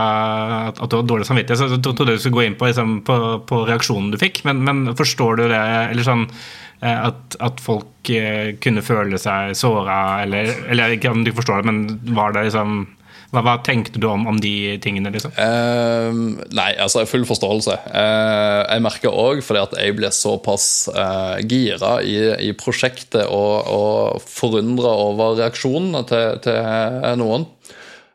at, 0.68 0.78
at, 0.78 0.86
du 0.90 0.98
har 1.00 1.08
dårlig 1.08 1.26
samvittighet, 1.28 1.74
så 1.74 1.80
trodde 1.82 2.12
jeg 2.12 2.20
du 2.20 2.24
skulle 2.24 2.38
gå 2.38 2.46
inn 2.46 2.58
på, 2.58 2.70
liksom, 2.70 3.00
på, 3.08 3.18
på 3.48 3.62
reaksjonen 3.68 4.12
du 4.14 4.20
fikk. 4.20 4.44
Men, 4.46 4.62
men, 4.66 4.86
forstår 4.98 5.42
du 5.42 5.46
det? 5.50 5.64
Eller 5.88 6.06
sånn 6.06 6.28
eh, 6.28 7.08
at, 7.10 7.38
at, 7.42 7.62
folk 7.64 8.12
eh, 8.14 8.54
kunne 8.62 8.86
føle 8.86 9.18
seg 9.20 9.56
såra, 9.58 10.22
eller, 10.22 10.54
eller 10.70 10.94
ikke 10.94 11.10
om 11.10 11.26
du 11.26 11.34
forstår 11.34 11.62
det, 11.62 11.72
men 11.72 12.14
var 12.18 12.36
det 12.36 12.48
liksom 12.48 12.84
hva, 13.28 13.42
hva, 13.44 13.58
tenkte 13.60 14.00
du 14.00 14.06
om, 14.08 14.24
om, 14.30 14.38
de 14.40 14.78
tingene? 14.80 15.12
liksom? 15.12 15.34
Uh, 15.36 16.38
nei, 16.56 16.70
altså 16.80 17.04
full 17.08 17.26
forståelse. 17.28 17.76
Uh, 17.92 18.62
jeg 18.64 18.84
merker 18.86 19.12
òg, 19.12 19.42
fordi 19.44 19.64
at 19.66 19.76
jeg 19.82 19.98
ble 19.98 20.08
såpass 20.14 20.88
uh, 20.94 21.36
gira 21.44 21.98
i, 22.00 22.16
i, 22.48 22.54
prosjektet 22.56 23.26
og, 23.28 23.68
og 23.68 24.24
forundra 24.24 24.94
over 25.04 25.36
reaksjonene 25.42 26.02
til, 26.08 26.40
til 26.46 27.20
noen. 27.20 27.44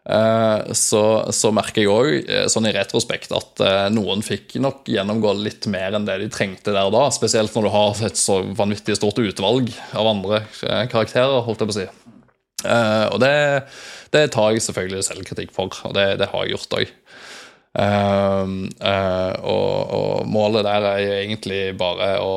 Uh, 0.03 0.73
så, 0.75 1.03
så, 1.29 1.53
merker 1.53 1.85
jeg 1.85 1.93
òg, 1.93 2.33
sånn 2.49 2.71
i 2.71 2.73
retrospekt, 2.73 3.37
at 3.37 3.61
noen 3.93 4.25
fikk 4.25 4.57
nok 4.65 4.89
gjennomgå 4.89 5.37
litt 5.37 5.69
mer 5.69 5.93
enn 5.93 6.09
det 6.09 6.23
de 6.23 6.31
trengte 6.33 6.73
der 6.73 6.89
da. 6.89 7.05
Spesielt 7.13 7.53
når 7.53 7.69
du 7.69 7.75
har 7.77 8.07
et 8.09 8.17
så 8.17 8.41
vanvittig 8.57 8.97
stort 8.97 9.21
utvalg 9.21 9.69
av 9.93 10.09
andre 10.09 10.41
karakterer, 10.89 11.43
holdt 11.45 11.61
jeg 11.61 11.69
på 11.69 11.77
å 11.77 11.83
si. 11.83 11.91
Og 12.63 13.19
det 13.23 13.33
det 14.13 14.27
tar 14.33 14.53
jeg 14.53 14.61
selvfølgelig 14.61 15.07
selvkritikk 15.07 15.55
for, 15.55 15.73
og 15.87 15.95
det, 15.97 16.19
det 16.21 16.29
har 16.29 16.45
jeg 16.45 16.53
gjort 16.53 16.77
òg. 16.81 16.91
Uh, 17.73 18.45
uh, 18.45 18.85
eh, 18.85 19.35
og, 19.49 19.93
og, 19.97 20.27
målet 20.29 20.61
der 20.67 20.83
er 20.85 21.07
egentlig 21.23 21.71
bare 21.73 22.11
å 22.21 22.33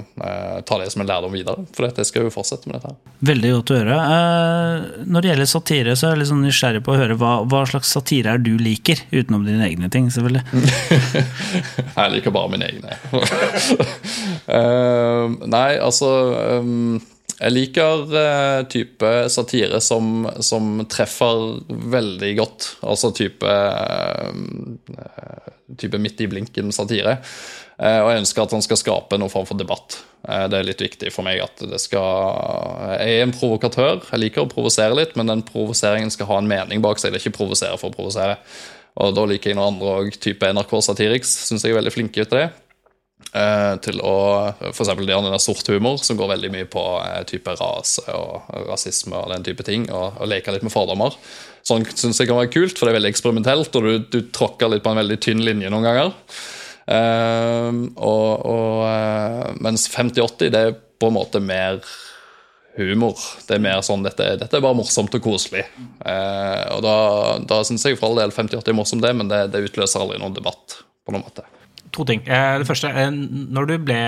uh, 0.00 0.62
ta 0.64 0.78
det 0.80 0.86
som 0.94 1.02
en 1.04 1.10
lærdom 1.10 1.34
videre. 1.36 1.66
For 1.76 1.84
dette 1.84 2.06
skal 2.08 2.24
jo 2.24 2.32
fortsette 2.32 2.70
med 2.70 2.78
dette. 2.78 2.94
Veldig 3.28 3.50
godt 3.58 3.72
å 3.74 3.76
høre. 3.82 3.98
når 5.04 5.26
det 5.26 5.30
gjelder 5.32 5.50
satire, 5.52 5.96
så 5.98 6.08
er 6.08 6.14
jeg 6.14 6.22
litt 6.22 6.30
sånn 6.30 6.40
nysgjerrig 6.46 6.80
på 6.86 6.94
å 6.94 7.02
høre 7.02 7.18
hva, 7.20 7.34
hva, 7.44 7.66
slags 7.68 7.92
satire 7.92 8.32
er 8.32 8.40
du 8.40 8.54
liker? 8.56 9.04
Utenom 9.12 9.44
dine 9.44 9.68
egne 9.68 9.92
ting, 9.92 10.08
selvfølgelig. 10.14 10.46
jeg 11.98 12.14
liker 12.16 12.36
bare 12.38 12.54
mine 12.54 12.72
egne. 12.72 12.96
nei, 15.58 15.70
altså 15.76 16.14
um, 16.64 16.96
jeg 17.38 17.54
liker 17.54 18.08
uh, 18.10 18.64
type 18.66 19.10
satire 19.30 19.78
som, 19.84 20.26
som, 20.42 20.80
treffer 20.90 21.60
veldig 21.68 22.32
godt. 22.40 22.66
Altså 22.82 23.12
type, 23.14 23.46
uh, 23.46 24.32
type 25.78 26.00
midt 26.02 26.24
i 26.24 26.28
blinken-satire. 26.32 27.18
Uh, 27.78 28.00
og 28.02 28.10
jeg 28.10 28.24
ønsker 28.24 28.42
at 28.42 28.56
han 28.56 28.66
skal 28.66 28.80
skape 28.80 29.20
noen 29.20 29.30
form 29.30 29.46
for 29.46 29.60
debatt. 29.60 30.00
det 30.26 30.58
er 30.58 30.66
litt 30.66 30.82
viktig 30.82 31.12
for 31.14 31.22
meg 31.22 31.38
at 31.44 31.62
det 31.62 31.78
skal 31.78 32.98
Jeg 32.98 33.20
er 33.20 33.22
en 33.22 33.36
provokatør. 33.36 34.02
Jeg 34.10 34.24
liker 34.24 34.42
å 34.42 34.50
provosere 34.50 34.98
litt, 34.98 35.14
men 35.14 35.30
den 35.30 35.46
provoseringen 35.46 36.10
skal 36.10 36.32
ha 36.32 36.42
en 36.42 36.50
mening 36.50 36.82
bak 36.82 36.98
seg. 36.98 37.14
Det 37.14 37.20
er 37.20 37.28
ikke 37.28 37.38
provosere 37.38 37.78
for 37.78 37.92
å 37.92 37.94
provosere. 37.94 38.40
Og 38.98 39.14
da 39.14 39.28
liker 39.30 39.52
jeg 39.52 39.60
noen 39.60 39.76
andre 39.76 40.00
òg, 40.00 40.16
type 40.18 40.42
NRK 40.42 40.80
Satiriks. 40.82 41.30
Syns 41.46 41.62
jeg 41.62 41.70
er 41.70 41.78
veldig 41.78 41.94
flinke 41.94 42.26
til 42.26 42.40
det. 42.40 42.48
Uh, 43.28 43.74
til 43.84 43.98
å 44.00 44.14
F.eks. 44.70 44.88
det 45.04 45.12
er 45.12 45.42
sort 45.42 45.66
humor, 45.68 45.98
som 46.00 46.16
går 46.16 46.30
veldig 46.30 46.48
mye 46.54 46.68
på 46.70 46.80
uh, 46.80 47.20
type 47.28 47.52
rase 47.58 48.00
og 48.16 48.46
rasisme 48.70 49.18
og 49.18 49.34
den 49.34 49.44
type 49.44 49.66
ting, 49.66 49.84
og, 49.92 50.16
og 50.16 50.30
leker 50.32 50.56
litt 50.56 50.64
med 50.64 50.72
fordommer. 50.72 51.12
Sånn 51.66 51.84
syns 51.92 52.22
jeg 52.22 52.30
kan 52.30 52.38
være 52.40 52.52
kult, 52.54 52.78
for 52.78 52.88
det 52.88 52.94
er 52.94 52.98
veldig 53.02 53.10
eksperimentelt, 53.12 53.76
og 53.76 53.84
du, 53.84 54.06
du 54.08 54.30
tråkker 54.32 54.72
litt 54.72 54.84
på 54.86 54.94
en 54.94 55.00
veldig 55.02 55.18
tynn 55.20 55.44
linje 55.44 55.72
noen 55.74 55.84
ganger. 55.84 56.14
Uh, 56.88 57.84
og, 58.00 58.48
og 58.48 59.60
mens 59.66 59.84
5080 59.92 60.54
det 60.54 60.64
er 60.70 60.78
på 60.98 61.12
en 61.12 61.18
måte 61.18 61.44
mer 61.44 61.82
humor. 62.78 63.20
Det 63.44 63.58
er 63.58 63.66
mer 63.66 63.84
sånn 63.84 64.08
dette, 64.08 64.30
dette 64.40 64.56
er 64.56 64.64
bare 64.64 64.78
morsomt 64.78 65.12
og 65.18 65.24
koselig. 65.26 65.66
og 65.98 66.80
da, 66.86 66.96
da 67.44 67.60
syns 67.66 67.84
jeg 67.84 67.98
for 68.00 68.08
all 68.08 68.22
del 68.22 68.32
5080 68.32 68.72
er 68.72 68.80
morsomt, 68.80 69.04
det, 69.04 69.12
men 69.18 69.28
det, 69.28 69.44
det 69.52 69.66
utløser 69.68 70.06
aldri 70.06 70.22
noen 70.22 70.38
debatt 70.38 70.80
på 71.04 71.12
noen 71.12 71.26
måte. 71.28 71.44
To 71.94 72.04
ting. 72.04 72.22
Eh, 72.26 72.58
det 72.60 72.66
første, 72.68 72.90
eh, 72.90 73.10
når 73.10 73.68
du 73.68 73.74
ble 73.88 73.98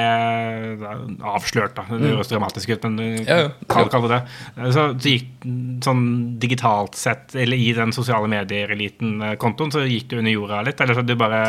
avslørt, 1.33 1.77
da, 1.79 1.85
det 1.91 2.13
høres 2.13 2.31
dramatisk 2.31 2.75
ut, 2.75 2.89
men 2.89 3.25
kall, 3.71 3.89
kall 3.93 4.09
det 4.09 4.21
det, 4.57 4.73
så, 4.75 4.89
gikk 5.01 5.47
sånn 5.85 6.03
digitalt 6.43 6.99
sett, 6.99 7.35
eller 7.35 7.57
i 7.57 7.71
den 7.77 7.95
sosiale 7.97 8.29
medier-eliten-kontoen, 8.31 9.73
så 9.73 9.85
gikk 9.89 10.11
du 10.11 10.19
under 10.21 10.35
jorda 10.35 10.65
litt? 10.67 10.83
Eller 10.83 10.99
så 10.99 11.07
du 11.07 11.15
bare 11.21 11.45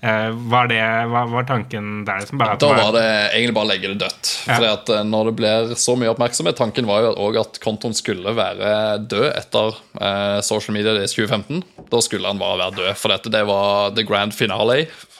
var 0.00 0.70
det, 0.70 0.80
var, 1.12 1.26
var 1.28 1.44
tanken 1.44 2.06
der? 2.08 2.22
Liksom 2.22 2.40
bare 2.40 2.54
da 2.60 2.70
var 2.72 2.94
det 2.94 3.04
egentlig 3.36 3.56
bare 3.56 3.66
å 3.66 3.68
legge 3.68 3.90
det 3.92 3.98
dødt. 4.00 4.30
Ja. 4.46 4.54
Fordi 4.54 4.70
at 4.70 4.92
når 5.10 5.28
det 5.28 5.34
blir 5.36 5.74
så 5.76 5.96
mye 6.00 6.12
oppmerksomhet 6.14 6.56
Tanken 6.56 6.88
var 6.88 7.04
jo 7.04 7.10
òg 7.20 7.36
at 7.40 7.60
kontoen 7.60 7.92
skulle 7.96 8.32
være 8.36 8.70
død 9.12 9.28
etter 9.34 9.76
eh, 10.00 10.40
Social 10.46 10.76
Media 10.76 10.96
Days 10.96 11.12
2015. 11.16 11.60
Da 11.92 12.00
skulle 12.04 12.32
han 12.32 12.40
bare 12.40 12.62
være 12.62 12.78
død, 12.78 12.90
for 13.00 13.12
dette, 13.12 13.32
det 13.32 13.44
var 13.48 13.92
the 13.96 14.06
grand 14.08 14.36
finale 14.36 14.70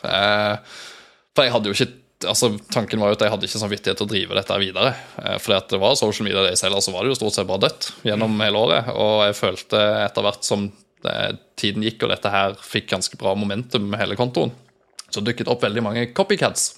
Eh, 0.04 0.49
for 1.36 1.46
jeg 1.46 1.54
hadde 1.56 1.72
jo 1.72 1.78
ikke 1.78 1.92
altså 2.28 2.50
Tanken 2.68 3.00
var 3.00 3.08
jo 3.08 3.16
at 3.16 3.22
jeg 3.24 3.32
hadde 3.32 3.48
ikke 3.48 3.60
samvittighet 3.62 3.96
til 3.96 4.04
å 4.04 4.10
drive 4.10 4.36
dette 4.36 4.56
videre. 4.60 4.90
Eh, 5.22 5.38
fordi 5.40 5.56
at 5.56 5.70
det 5.72 5.80
var 5.80 5.94
social 5.96 6.26
media 6.28 6.42
days 6.44 6.60
selv, 6.60 6.76
så 6.84 6.92
var 6.92 7.06
det 7.06 7.14
jo 7.14 7.16
stort 7.16 7.36
sett 7.38 7.48
bare 7.48 7.64
dødt 7.64 7.86
gjennom 8.04 8.34
hele 8.44 8.60
året. 8.60 8.90
Og 8.92 9.22
jeg 9.24 9.38
følte 9.38 9.80
etter 10.04 10.26
hvert 10.26 10.44
som 10.44 10.68
tiden 11.56 11.84
gikk 11.86 12.02
og 12.04 12.10
dette 12.12 12.28
her 12.28 12.56
fikk 12.60 12.90
ganske 12.90 13.16
bra 13.16 13.32
momentum 13.38 13.86
med 13.88 14.02
hele 14.02 14.18
kontoen, 14.20 14.50
så 15.08 15.22
dukket 15.24 15.48
opp 15.48 15.64
veldig 15.64 15.84
mange 15.86 16.02
copycats. 16.12 16.74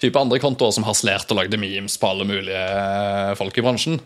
Type 0.00 0.20
andre 0.20 0.38
kontoer 0.40 0.70
som 0.72 0.86
harselerte 0.86 1.34
og 1.34 1.42
lagde 1.42 1.58
memes 1.60 1.98
på 2.00 2.08
alle 2.08 2.28
mulige 2.28 2.60
eh, 2.60 3.34
folk 3.36 3.58
i 3.58 3.64
bransjen. 3.64 3.98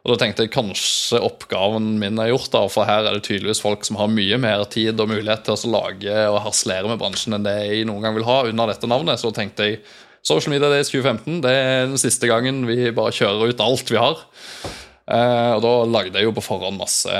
Og 0.00 0.14
da 0.14 0.16
tenkte 0.22 0.46
jeg 0.46 0.52
kanskje 0.54 1.20
oppgaven 1.20 1.98
min 2.00 2.20
er 2.22 2.30
gjort, 2.30 2.48
da, 2.54 2.62
for 2.72 2.88
her 2.88 3.04
er 3.04 3.18
det 3.18 3.24
tydeligvis 3.26 3.60
folk 3.60 3.84
som 3.84 3.98
har 4.00 4.08
mye 4.12 4.38
mer 4.40 4.64
tid 4.72 5.00
og 5.00 5.10
mulighet 5.10 5.44
til 5.44 5.58
å 5.58 5.72
lage 5.74 6.22
og 6.30 6.40
harselere 6.46 6.88
med 6.88 7.00
bransjen 7.02 7.36
enn 7.36 7.44
det 7.44 7.56
jeg 7.58 7.88
noen 7.88 8.06
gang 8.06 8.16
vil 8.16 8.28
ha 8.28 8.38
under 8.48 8.72
dette 8.72 8.88
navnet. 8.88 9.20
Så 9.20 9.32
tenkte 9.36 9.68
jeg 9.68 9.82
Social 10.24 10.54
Media 10.54 10.70
Days 10.72 10.92
2015 10.92 11.42
det 11.44 11.52
er 11.52 11.84
den 11.88 12.00
siste 12.00 12.28
gangen 12.28 12.64
vi 12.68 12.92
bare 12.96 13.12
kjører 13.16 13.52
ut 13.52 13.64
alt 13.64 13.92
vi 13.92 14.00
har. 14.00 14.24
Uh, 15.10 15.56
og 15.56 15.62
da 15.64 15.70
lagde 15.90 16.20
jeg 16.20 16.28
jo 16.28 16.34
på 16.36 16.44
forhånd 16.44 16.78
masse 16.78 17.10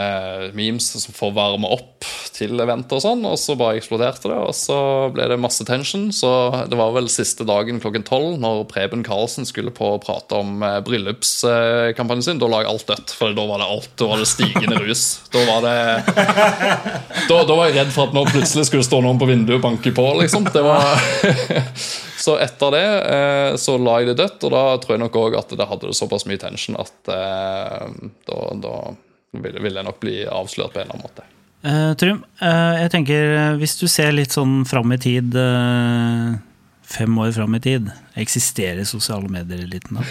memes 0.54 0.92
som 0.92 1.14
får 1.16 1.32
varme 1.34 1.66
opp 1.74 2.06
til 2.36 2.60
event 2.62 2.92
og 2.94 3.02
sånn, 3.02 3.24
og 3.26 3.34
så 3.40 3.56
bare 3.58 3.80
eksploderte 3.80 4.30
det, 4.30 4.36
og 4.38 4.54
så 4.54 4.76
ble 5.14 5.26
det 5.32 5.40
masse 5.42 5.66
tension. 5.66 6.08
Så 6.14 6.30
det 6.70 6.78
var 6.78 6.94
vel 6.94 7.10
siste 7.10 7.46
dagen 7.48 7.80
klokken 7.82 8.06
tolv, 8.06 8.36
når 8.42 8.62
Preben 8.70 9.02
Karlsen 9.06 9.48
skulle 9.48 9.74
på 9.74 9.94
å 9.94 10.02
prate 10.02 10.38
om 10.38 10.62
uh, 10.62 10.78
bryllupskampanjen 10.86 12.26
sin. 12.28 12.42
Da 12.42 12.50
la 12.50 12.62
jeg 12.62 12.70
alt 12.74 12.86
dødt, 12.92 13.16
for 13.16 13.34
da 13.34 13.48
var 13.50 13.64
det 13.64 13.70
alt. 13.74 13.90
Da 13.98 14.10
var 14.12 14.22
det 14.22 14.30
stigende 14.30 14.78
rus. 14.84 15.06
Da 15.34 15.42
var 15.48 15.66
det 15.66 15.78
da, 17.30 17.42
da 17.42 17.56
var 17.56 17.66
jeg 17.68 17.80
redd 17.80 17.90
for 17.94 18.06
at 18.06 18.14
nå 18.14 18.22
plutselig 18.30 18.68
skulle 18.68 18.86
stå 18.86 19.02
noen 19.02 19.18
på 19.20 19.28
vinduet 19.30 19.58
og 19.58 19.66
banke 19.66 19.94
på, 19.96 20.06
liksom. 20.22 20.46
Det 20.54 20.62
var 20.62 20.94
Så 22.20 22.37
etter 22.38 22.74
det 22.74 22.87
eh, 23.14 23.56
så 23.56 23.78
la 23.80 24.00
jeg 24.00 24.11
det 24.11 24.18
dødt, 24.20 24.44
og 24.44 24.52
da 24.52 24.62
tror 24.80 24.96
jeg 24.96 25.02
nok 25.04 25.16
òg 25.16 25.37
at 25.40 25.52
det 25.56 25.66
hadde 25.70 25.92
såpass 25.96 26.26
mye 26.28 26.40
tension 26.40 26.76
at 26.80 27.12
eh, 27.14 27.87
da, 28.28 28.40
da 28.61 28.74
ville, 29.40 29.62
vil 29.64 29.78
jeg 29.78 29.87
nok 29.87 30.00
bli 30.02 30.16
avslørt 30.28 30.74
på 30.74 30.83
en 30.83 30.90
eller 30.90 30.98
annen 30.98 31.06
måte. 31.09 31.24
Uh, 31.61 31.92
Trym, 32.00 32.22
uh, 32.40 32.76
jeg 32.80 32.92
tenker 32.92 33.56
hvis 33.61 33.76
du 33.76 33.85
ser 33.88 34.14
litt 34.16 34.33
sånn 34.33 34.62
fram 34.68 34.92
i 34.96 34.98
tid, 35.00 35.35
uh, 35.37 36.37
fem 36.88 37.18
år 37.20 37.33
fram 37.37 37.56
i 37.56 37.61
tid, 37.64 37.88
eksisterer 38.20 38.88
sosiale 38.88 39.28
medier-eliten 39.33 40.00
da? 40.00 40.04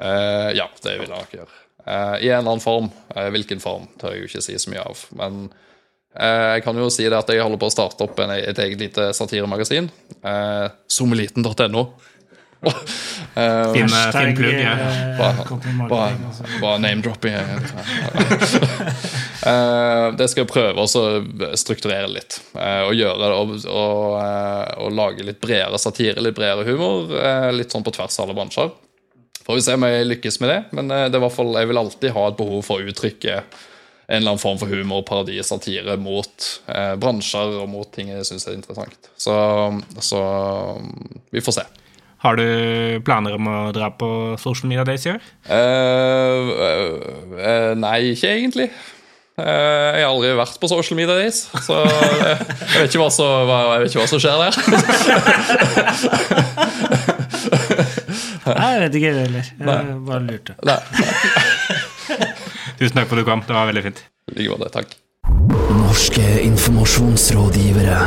uh, 0.00 0.50
ja, 0.60 0.68
det 0.84 0.96
vil 0.96 1.08
jeg 1.08 1.14
nok 1.14 1.32
gjøre. 1.40 1.54
I 1.88 2.28
en 2.28 2.42
eller 2.42 2.50
annen 2.50 2.60
form. 2.60 2.90
hvilken 3.32 3.62
form 3.64 3.86
tør 3.96 4.12
jeg 4.12 4.20
jo 4.20 4.26
ikke 4.28 4.42
si 4.44 4.56
så 4.60 4.68
mye 4.68 4.82
av. 4.84 5.04
Men 5.16 5.46
Eh, 5.48 5.77
jeg 6.16 6.64
kan 6.64 6.78
jo 6.80 6.88
si 6.90 7.04
det 7.06 7.18
at 7.18 7.28
jeg 7.30 7.44
holder 7.44 7.60
på 7.60 7.68
å 7.68 7.72
starte 7.72 8.06
opp 8.06 8.18
en, 8.24 8.32
et 8.32 8.58
eget 8.64 8.80
lite 8.80 9.10
satiremagasin. 9.14 9.90
Eh, 10.24 10.68
Sommeliten.no. 10.88 11.84
uh, 12.58 12.72
fin, 13.70 13.86
plugg. 14.34 14.56
Ja. 14.58 14.72
Bare, 15.18 16.08
bare 16.58 16.78
name-dropping. 16.86 17.36
det 20.18 20.26
skal 20.32 20.42
jeg 20.42 20.50
prøve 20.50 20.82
å 20.82 21.54
strukturere 21.60 22.10
litt. 22.10 22.40
Og 22.56 22.96
gjøre 22.98 23.20
det 23.20 23.30
og, 23.36 23.54
og, 23.70 24.18
og, 24.80 24.90
lage 24.96 25.28
litt 25.28 25.38
bredere 25.44 25.78
satire, 25.78 26.18
litt 26.24 26.34
bredere 26.34 26.66
humor. 26.66 27.14
litt 27.54 27.70
sånn 27.70 27.86
på 27.86 27.94
tvers 27.94 28.18
av 28.18 28.26
alle 28.26 28.40
bransjer. 28.40 28.74
Får 29.46 29.54
vi 29.54 29.64
se 29.64 29.78
om 29.78 29.86
jeg 29.86 30.08
lykkes 30.10 30.42
med 30.42 30.50
det, 30.50 30.60
men 30.76 30.90
det 30.90 31.04
er 31.06 31.20
i 31.20 31.22
hvert 31.28 31.36
fall, 31.36 31.54
jeg 31.56 31.70
vil 31.70 31.78
alltid 31.80 32.16
ha 32.16 32.26
et 32.28 32.40
behov 32.42 32.64
for 32.66 32.82
å 32.82 32.90
uttrykke 32.90 33.42
en 34.08 34.16
eller 34.16 34.30
annen 34.30 34.40
form 34.40 34.58
for 34.58 34.72
humor, 34.72 35.02
parodi, 35.04 35.36
satire 35.44 35.98
mot 36.00 36.46
eh, 36.72 36.94
bransjer 36.96 37.58
og 37.60 37.68
mot 37.68 37.90
ting 37.92 38.08
jeg 38.08 38.24
syns 38.24 38.48
er 38.48 38.56
interessant. 38.56 39.10
Så, 39.20 39.34
så, 40.00 40.20
mm, 40.80 41.20
vi 41.36 41.42
får 41.44 41.58
se. 41.58 41.64
Har 42.24 42.34
du 42.40 42.46
planer 43.04 43.36
om 43.36 43.46
å 43.46 43.58
dra 43.76 43.90
på 43.94 44.08
Social 44.40 44.72
Media 44.72 44.84
Days 44.88 45.04
i 45.06 45.12
år? 45.12 45.20
Eh, 45.44 46.40
eh, 46.68 46.88
eh 47.50 47.74
nei, 47.76 47.98
ikke 48.14 48.32
egentlig. 48.32 48.68
Eh, 49.38 49.44
jeg 49.44 50.02
har 50.02 50.08
aldri 50.08 50.32
vært 50.40 50.56
på 50.58 50.72
Social 50.72 50.96
Media 50.98 51.14
Days, 51.20 51.44
så 51.68 51.84
jeg, 51.84 52.40
jeg 52.64 52.80
vet 52.80 52.88
ikke 52.88 53.04
hva, 53.04 53.12
så, 53.12 53.28
jeg 53.44 53.84
vet 53.84 53.92
ikke 53.92 54.02
hva 54.02 54.10
som 54.10 54.24
skjer 54.24 54.36
der. 54.40 54.52
Nei, 58.48 58.68
jeg 58.72 58.80
vet 58.86 58.94
ikke 58.98 59.12
det 59.12 59.22
heller. 59.28 59.46
Jeg 59.60 60.02
bare 60.08 60.24
lurte. 60.24 60.56
Nei. 60.64 60.80
Tusen 62.78 62.94
takk 62.94 63.08
for 63.10 63.18
at 63.18 63.24
du 63.24 63.26
kom. 63.26 63.42
Det 63.42 63.54
var 63.56 63.66
veldig 63.66 63.82
fint. 63.88 64.04
I 64.30 64.38
like 64.38 64.54
måte. 64.54 64.70
Takk. 64.70 64.94
Norske 65.78 66.26
informasjonsrådgivere. 66.46 67.98